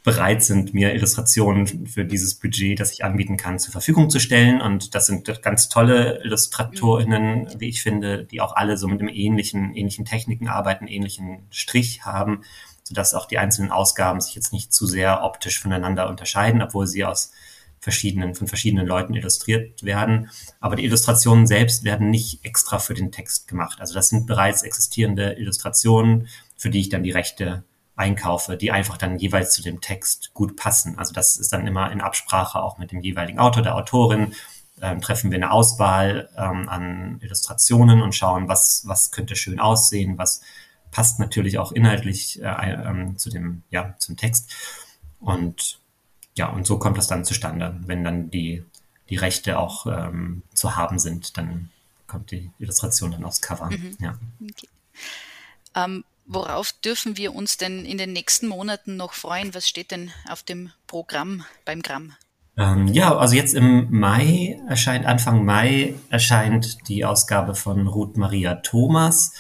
bereit 0.07 0.45
sind, 0.45 0.73
mir 0.73 0.95
Illustrationen 0.95 1.89
für 1.89 2.05
dieses 2.05 2.37
Budget, 2.37 2.79
das 2.79 2.93
ich 2.93 3.05
anbieten 3.05 3.37
kann, 3.37 3.59
zur 3.59 3.73
Verfügung 3.73 4.09
zu 4.09 4.21
stellen. 4.21 4.61
Und 4.61 4.95
das 4.95 5.07
sind 5.07 5.43
ganz 5.43 5.69
tolle 5.69 6.23
IllustratorInnen, 6.23 7.57
wie 7.59 7.69
ich 7.69 7.83
finde, 7.83 8.25
die 8.25 8.41
auch 8.41 8.55
alle 8.55 8.79
so 8.79 8.87
mit 8.87 9.01
einem 9.01 9.09
ähnlichen, 9.09 9.75
ähnlichen 9.75 10.05
Techniken 10.05 10.47
arbeiten, 10.47 10.87
ähnlichen 10.87 11.49
Strich 11.51 12.05
haben, 12.05 12.43
sodass 12.85 13.15
auch 13.15 13.27
die 13.27 13.39
einzelnen 13.39 13.73
Ausgaben 13.73 14.21
sich 14.21 14.37
jetzt 14.37 14.53
nicht 14.53 14.73
zu 14.73 14.87
sehr 14.87 15.25
optisch 15.25 15.59
voneinander 15.59 16.09
unterscheiden, 16.09 16.63
obwohl 16.63 16.87
sie 16.87 17.05
aus 17.05 17.33
verschiedenen, 17.81 18.37
von 18.37 18.47
verschiedenen 18.47 18.87
Leuten 18.87 19.13
illustriert 19.13 19.83
werden. 19.83 20.31
Aber 20.61 20.77
die 20.77 20.85
Illustrationen 20.85 21.49
selbst 21.49 21.83
werden 21.83 22.11
nicht 22.11 22.45
extra 22.45 22.79
für 22.79 22.95
den 22.95 23.11
Text 23.11 23.49
gemacht. 23.49 23.81
Also 23.81 23.93
das 23.93 24.11
sind 24.11 24.29
bereits 24.29 24.63
existierende 24.63 25.33
Illustrationen, 25.33 26.29
für 26.57 26.71
die 26.71 26.79
ich 26.79 26.91
dann 26.91 27.03
die 27.03 27.11
Rechte 27.11 27.65
einkaufe, 27.97 28.57
die 28.57 28.71
einfach 28.71 28.99
dann 28.99 29.19
jeweils 29.19 29.53
zu 29.53 29.63
dem 29.63 29.81
Text 29.81 30.33
gut 30.35 30.57
passen. 30.57 30.99
Also 30.99 31.13
das 31.13 31.37
ist 31.39 31.53
dann 31.53 31.67
immer 31.67 31.91
in 31.91 32.01
Absprache 32.01 32.63
auch 32.63 32.79
mit 32.79 32.93
dem 32.93 33.01
jeweiligen 33.01 33.39
Autor, 33.39 33.63
der 33.63 33.75
Autorin. 33.75 34.35
Ähm, 34.83 35.01
treffen 35.01 35.31
wir 35.31 35.37
eine 35.37 35.51
Auswahl 35.51 36.29
ähm, 36.37 36.69
an 36.69 37.19
Illustrationen 37.23 38.03
und 38.03 38.15
schauen, 38.15 38.47
was, 38.47 38.83
was 38.87 39.11
könnte 39.11 39.35
schön 39.35 39.59
aussehen, 39.59 40.19
was 40.19 40.43
passt 40.91 41.19
natürlich 41.19 41.59
auch 41.59 41.73
inhaltlich 41.73 42.43
äh, 42.43 42.73
ähm, 42.73 43.17
zu 43.17 43.31
dem, 43.31 43.63
ja, 43.71 43.95
zum 43.99 44.19
Text. 44.19 44.55
Und 45.19 45.81
ja, 46.35 46.49
und 46.49 46.67
so 46.67 46.79
kommt 46.79 46.99
das 46.99 47.07
dann 47.07 47.25
zustande. 47.25 47.75
Wenn 47.87 48.05
dann 48.05 48.31
die, 48.31 48.63
die 49.09 49.17
Rechte 49.17 49.59
auch 49.59 49.87
ähm, 49.87 50.43
zu 50.53 50.77
haben 50.77 50.99
sind, 50.99 51.39
dann 51.39 51.71
kommt 52.07 52.31
die 52.31 52.51
Illustration 52.59 53.11
dann 53.11 53.25
aufs 53.25 53.41
Cover. 53.41 53.71
Mhm. 53.71 53.97
Ja. 53.99 54.19
Okay. 54.43 54.69
Ähm, 55.75 56.05
Worauf 56.27 56.73
dürfen 56.73 57.17
wir 57.17 57.35
uns 57.35 57.57
denn 57.57 57.85
in 57.85 57.99
den 57.99 58.13
nächsten 58.13 58.49
Monaten 58.49 58.97
noch 58.97 59.13
freuen? 59.13 59.55
Was 59.55 59.69
steht 59.69 59.93
denn 59.93 60.11
auf 60.29 60.43
dem 60.43 60.73
Programm 60.87 61.45
beim 61.65 61.83
Gramm? 61.83 62.15
Ähm, 62.59 62.89
ja, 62.89 63.17
also 63.17 63.37
jetzt 63.37 63.55
im 63.55 63.89
Mai 63.91 64.59
erscheint, 64.69 65.07
Anfang 65.07 65.45
Mai 65.45 65.95
erscheint 66.09 66.89
die 66.89 67.05
Ausgabe 67.05 67.55
von 67.55 67.87
Ruth 67.87 68.17
Maria 68.17 68.57
Thomas. 68.57 69.35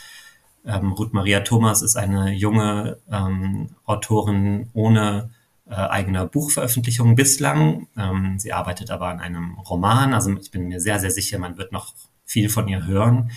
Ähm, 0.64 0.92
Ruth 0.92 1.12
Maria 1.12 1.40
Thomas 1.40 1.82
ist 1.82 1.96
eine 1.96 2.32
junge 2.32 2.98
ähm, 3.10 3.70
Autorin 3.84 4.68
ohne 4.74 5.30
äh, 5.68 5.74
eigener 5.74 6.26
Buchveröffentlichung 6.26 7.16
bislang. 7.16 7.88
Ähm, 7.96 8.38
sie 8.38 8.52
arbeitet 8.52 8.90
aber 8.90 9.08
an 9.08 9.20
einem 9.20 9.58
Roman. 9.58 10.14
Also 10.14 10.36
ich 10.36 10.50
bin 10.50 10.68
mir 10.68 10.80
sehr, 10.80 11.00
sehr 11.00 11.10
sicher, 11.10 11.38
man 11.38 11.56
wird 11.56 11.72
noch 11.72 11.94
viel 12.24 12.48
von 12.48 12.68
ihr 12.68 12.86
hören. 12.86 13.30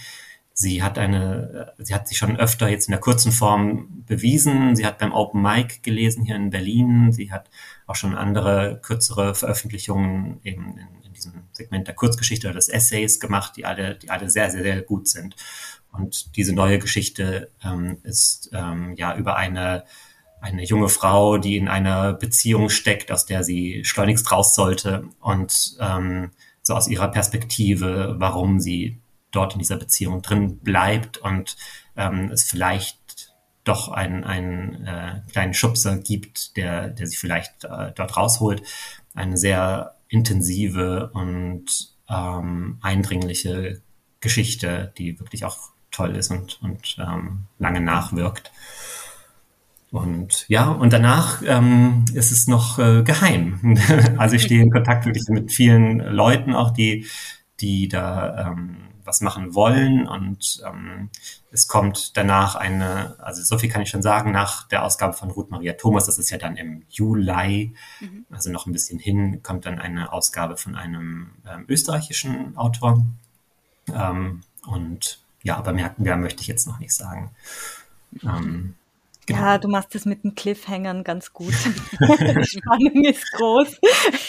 Sie 0.61 0.83
hat 0.83 0.97
eine, 0.97 1.73
sie 1.77 1.95
hat 1.95 2.09
sich 2.09 2.17
schon 2.17 2.35
öfter 2.35 2.67
jetzt 2.67 2.89
in 2.89 2.91
der 2.91 2.99
kurzen 2.99 3.31
Form 3.31 4.03
bewiesen. 4.05 4.75
Sie 4.75 4.85
hat 4.85 4.97
beim 4.97 5.13
Open 5.13 5.41
Mic 5.41 5.83
gelesen 5.83 6.25
hier 6.25 6.35
in 6.35 6.49
Berlin. 6.49 7.13
Sie 7.13 7.31
hat 7.31 7.49
auch 7.87 7.95
schon 7.95 8.13
andere 8.13 8.77
kürzere 8.83 9.35
Veröffentlichungen 9.35 10.41
eben 10.43 10.77
in, 10.77 11.05
in 11.05 11.13
diesem 11.13 11.43
Segment 11.53 11.87
der 11.87 11.95
Kurzgeschichte 11.95 12.47
oder 12.47 12.55
des 12.55 12.67
Essays 12.67 13.21
gemacht, 13.21 13.53
die 13.55 13.63
alle, 13.63 13.95
die 13.95 14.09
alle 14.09 14.29
sehr, 14.29 14.51
sehr, 14.51 14.63
sehr 14.63 14.81
gut 14.81 15.07
sind. 15.07 15.37
Und 15.93 16.35
diese 16.35 16.51
neue 16.51 16.77
Geschichte 16.77 17.51
ähm, 17.63 17.99
ist 18.03 18.49
ähm, 18.51 18.95
ja 18.97 19.15
über 19.15 19.37
eine 19.37 19.85
eine 20.41 20.63
junge 20.63 20.87
Frau, 20.87 21.37
die 21.37 21.57
in 21.57 21.67
einer 21.67 22.13
Beziehung 22.13 22.69
steckt, 22.69 23.11
aus 23.11 23.25
der 23.25 23.43
sie 23.43 23.83
schleunigst 23.83 24.31
raus 24.31 24.55
sollte 24.55 25.09
und 25.19 25.77
ähm, 25.81 26.31
so 26.61 26.75
aus 26.75 26.87
ihrer 26.87 27.09
Perspektive, 27.09 28.15
warum 28.19 28.61
sie 28.61 29.01
dort 29.31 29.53
in 29.53 29.59
dieser 29.59 29.77
Beziehung 29.77 30.21
drin 30.21 30.59
bleibt 30.59 31.17
und 31.17 31.55
ähm, 31.95 32.31
es 32.31 32.43
vielleicht 32.43 32.99
doch 33.63 33.89
einen, 33.89 34.23
einen 34.23 34.85
äh, 34.85 35.21
kleinen 35.31 35.53
Schubser 35.53 35.97
gibt, 35.97 36.57
der, 36.57 36.89
der 36.89 37.07
sich 37.07 37.19
vielleicht 37.19 37.65
äh, 37.65 37.91
dort 37.95 38.17
rausholt. 38.17 38.63
Eine 39.13 39.37
sehr 39.37 39.95
intensive 40.07 41.11
und 41.13 41.65
ähm, 42.09 42.79
eindringliche 42.81 43.81
Geschichte, 44.21 44.93
die 44.97 45.19
wirklich 45.19 45.45
auch 45.45 45.69
toll 45.91 46.15
ist 46.15 46.31
und, 46.31 46.61
und 46.61 46.97
ähm, 46.99 47.45
lange 47.57 47.81
nachwirkt. 47.81 48.51
Und 49.91 50.45
ja, 50.49 50.69
und 50.69 50.93
danach 50.93 51.41
ähm, 51.45 52.05
ist 52.13 52.31
es 52.31 52.47
noch 52.47 52.77
äh, 52.77 53.03
geheim. 53.03 53.77
also 54.17 54.35
ich 54.35 54.43
stehe 54.43 54.61
in 54.61 54.71
Kontakt 54.71 55.05
wirklich 55.05 55.27
mit 55.29 55.51
vielen 55.51 55.99
Leuten, 55.99 56.53
auch 56.53 56.71
die, 56.71 57.07
die 57.59 57.87
da 57.87 58.51
ähm, 58.51 58.77
was 59.09 59.21
machen 59.21 59.55
wollen. 59.55 60.07
Und 60.07 60.61
ähm, 60.65 61.09
es 61.51 61.67
kommt 61.67 62.15
danach 62.15 62.55
eine, 62.55 63.15
also 63.19 63.43
so 63.43 63.57
viel 63.57 63.69
kann 63.69 63.81
ich 63.81 63.89
schon 63.89 64.01
sagen, 64.01 64.31
nach 64.31 64.67
der 64.67 64.85
Ausgabe 64.85 65.13
von 65.13 65.31
Ruth 65.31 65.49
Maria 65.49 65.73
Thomas, 65.73 66.05
das 66.05 66.19
ist 66.19 66.29
ja 66.29 66.37
dann 66.37 66.55
im 66.55 66.83
Juli, 66.89 67.73
mhm. 67.99 68.25
also 68.29 68.51
noch 68.51 68.67
ein 68.67 68.71
bisschen 68.71 68.99
hin, 68.99 69.43
kommt 69.43 69.65
dann 69.65 69.79
eine 69.79 70.13
Ausgabe 70.13 70.55
von 70.55 70.75
einem 70.75 71.31
ähm, 71.45 71.65
österreichischen 71.67 72.55
Autor. 72.55 73.03
Ähm, 73.93 74.41
und 74.67 75.19
ja, 75.43 75.57
aber 75.57 75.73
mehr, 75.73 76.17
möchte 76.17 76.41
ich 76.41 76.47
jetzt 76.47 76.67
noch 76.67 76.79
nicht 76.79 76.93
sagen. 76.93 77.31
Ähm, 78.23 78.75
Genau. 79.29 79.41
Ja, 79.41 79.57
du 79.59 79.67
machst 79.67 79.93
es 79.93 80.05
mit 80.05 80.23
den 80.23 80.33
Cliffhangern 80.33 81.03
ganz 81.03 81.33
gut. 81.33 81.53
Die 81.99 82.45
Spannung 82.45 83.03
ist 83.05 83.31
groß. 83.33 83.79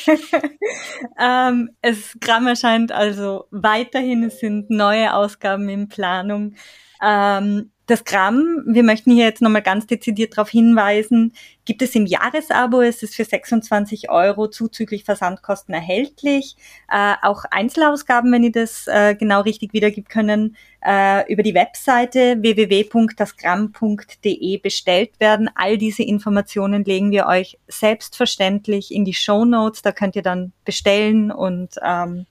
ähm, 1.19 1.71
es 1.81 2.19
Gramm 2.21 2.47
erscheint 2.47 2.93
also 2.93 3.47
weiterhin, 3.51 4.25
es 4.25 4.41
sind 4.41 4.69
neue 4.69 5.15
Ausgaben 5.15 5.71
in 5.71 5.89
Planung. 5.89 6.55
Ähm, 7.03 7.73
das 7.91 8.05
Gramm, 8.05 8.63
wir 8.67 8.83
möchten 8.83 9.11
hier 9.11 9.25
jetzt 9.25 9.43
nochmal 9.43 9.63
ganz 9.63 9.87
dezidiert 9.87 10.37
darauf 10.37 10.49
hinweisen, 10.49 11.33
gibt 11.65 11.83
es 11.83 11.95
im 11.95 12.07
Jahresabo, 12.07 12.81
es 12.81 13.03
ist 13.03 13.15
für 13.15 13.25
26 13.25 14.11
Euro 14.11 14.49
zuzüglich 14.49 15.05
Versandkosten 15.05 15.75
erhältlich. 15.75 16.57
Äh, 16.91 17.15
auch 17.23 17.45
Einzelausgaben, 17.51 18.33
wenn 18.33 18.45
ihr 18.45 18.53
das 18.53 18.87
äh, 18.87 19.15
genau 19.15 19.43
richtig 19.43 19.73
wiedergibt 19.73 20.09
können, 20.09 20.57
äh, 20.85 21.33
über 21.33 21.43
die 21.43 21.55
Webseite 21.55 22.39
www.dasgramm.de 22.41 24.59
bestellt 24.59 25.11
werden. 25.19 25.51
All 25.55 25.77
diese 25.77 26.03
Informationen 26.03 26.85
legen 26.85 27.11
wir 27.11 27.27
euch 27.27 27.59
selbstverständlich 27.69 28.95
in 28.95 29.05
die 29.05 29.15
Show 29.15 29.45
Notes. 29.45 29.83
Da 29.83 29.93
könnt 29.93 30.17
ihr 30.17 30.23
dann 30.23 30.53
bestellen 30.65 31.31
und 31.31 31.75
ähm, 31.83 32.27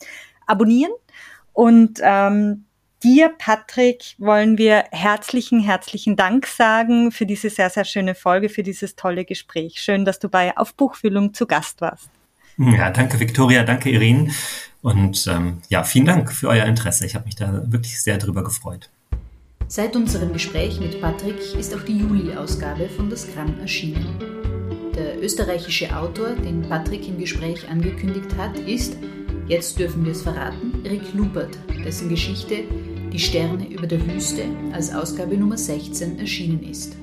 abonnieren. 0.47 0.91
Und 1.53 1.99
ähm, 2.01 2.65
Dir, 3.01 3.29
Patrick, 3.29 4.15
wollen 4.17 4.57
wir 4.57 4.83
herzlichen, 4.91 5.61
herzlichen 5.61 6.17
Dank 6.17 6.45
sagen 6.45 7.13
für 7.13 7.25
diese 7.25 7.49
sehr, 7.49 7.69
sehr 7.69 7.85
schöne 7.85 8.13
Folge, 8.13 8.49
für 8.49 8.61
dieses 8.61 8.97
tolle 8.97 9.23
Gespräch. 9.23 9.79
Schön, 9.79 10.03
dass 10.03 10.19
du 10.19 10.27
bei 10.27 10.57
Auf 10.57 10.73
Buchfühlung 10.73 11.33
zu 11.33 11.47
Gast 11.47 11.79
warst. 11.79 12.09
Ja, 12.57 12.89
danke 12.89 13.17
Viktoria, 13.17 13.63
danke 13.63 13.89
Irene 13.89 14.31
und 14.81 15.27
ähm, 15.27 15.61
ja, 15.69 15.85
vielen 15.85 16.07
Dank 16.07 16.33
für 16.33 16.49
euer 16.49 16.65
Interesse. 16.65 17.05
Ich 17.05 17.15
habe 17.15 17.23
mich 17.23 17.37
da 17.37 17.63
wirklich 17.71 18.01
sehr 18.01 18.17
drüber 18.17 18.43
gefreut. 18.43 18.89
Seit 19.69 19.95
unserem 19.95 20.33
Gespräch 20.33 20.81
mit 20.81 20.99
Patrick 20.99 21.39
ist 21.57 21.73
auch 21.73 21.83
die 21.83 21.99
Juli-Ausgabe 21.99 22.89
von 22.89 23.09
Das 23.09 23.33
Gramm 23.33 23.57
erschienen. 23.61 24.13
Der 24.93 25.23
österreichische 25.23 25.95
Autor, 25.95 26.31
den 26.31 26.63
Patrick 26.63 27.07
im 27.07 27.17
Gespräch 27.17 27.69
angekündigt 27.69 28.35
hat, 28.37 28.59
ist, 28.59 28.97
jetzt 29.47 29.79
dürfen 29.79 30.03
wir 30.03 30.11
es 30.11 30.23
verraten, 30.23 30.83
Rick 30.83 31.13
Lupert, 31.13 31.57
dessen 31.85 32.09
Geschichte 32.09 32.65
die 33.11 33.19
Sterne 33.19 33.67
über 33.67 33.87
der 33.87 34.05
Wüste 34.05 34.43
als 34.71 34.93
Ausgabe 34.93 35.35
Nummer 35.35 35.57
16 35.57 36.19
erschienen 36.19 36.61
ist. 36.63 36.95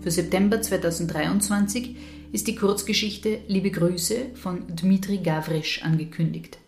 Für 0.00 0.12
September 0.12 0.62
2023 0.62 1.96
ist 2.30 2.46
die 2.46 2.54
Kurzgeschichte 2.54 3.40
Liebe 3.48 3.72
Grüße 3.72 4.26
von 4.34 4.62
Dmitri 4.76 5.18
Gavrisch 5.18 5.82
angekündigt. 5.82 6.58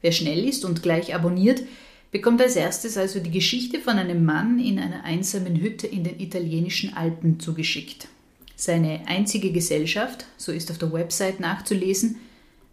Wer 0.00 0.10
schnell 0.10 0.44
ist 0.44 0.64
und 0.64 0.82
gleich 0.82 1.14
abonniert, 1.14 1.62
bekommt 2.10 2.42
als 2.42 2.56
erstes 2.56 2.96
also 2.96 3.20
die 3.20 3.30
Geschichte 3.30 3.78
von 3.78 3.96
einem 3.96 4.24
Mann 4.24 4.58
in 4.58 4.80
einer 4.80 5.04
einsamen 5.04 5.60
Hütte 5.60 5.86
in 5.86 6.02
den 6.02 6.18
italienischen 6.18 6.94
Alpen 6.94 7.38
zugeschickt. 7.38 8.08
Seine 8.56 9.02
einzige 9.06 9.52
Gesellschaft, 9.52 10.26
so 10.36 10.50
ist 10.50 10.70
auf 10.72 10.78
der 10.78 10.92
Website 10.92 11.38
nachzulesen, 11.38 12.16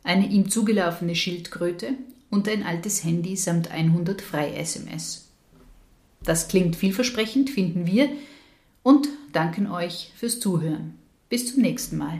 eine 0.04 0.28
ihm 0.28 0.50
zugelaufene 0.50 1.16
Schildkröte 1.16 1.90
und 2.32 2.50
ein 2.50 2.64
altes 2.64 3.04
Handy 3.04 3.36
samt 3.36 3.70
100 3.70 4.22
Frei-SMS. 4.22 5.27
Das 6.28 6.50
klingt 6.50 6.76
vielversprechend, 6.76 7.50
finden 7.50 7.88
wir, 7.88 8.10
und 8.84 9.08
danken 9.32 9.72
euch 9.72 10.12
fürs 10.18 10.42
Zuhören. 10.42 10.96
Bis 11.30 11.54
zum 11.54 11.62
nächsten 11.62 11.98
Mal. 11.98 12.20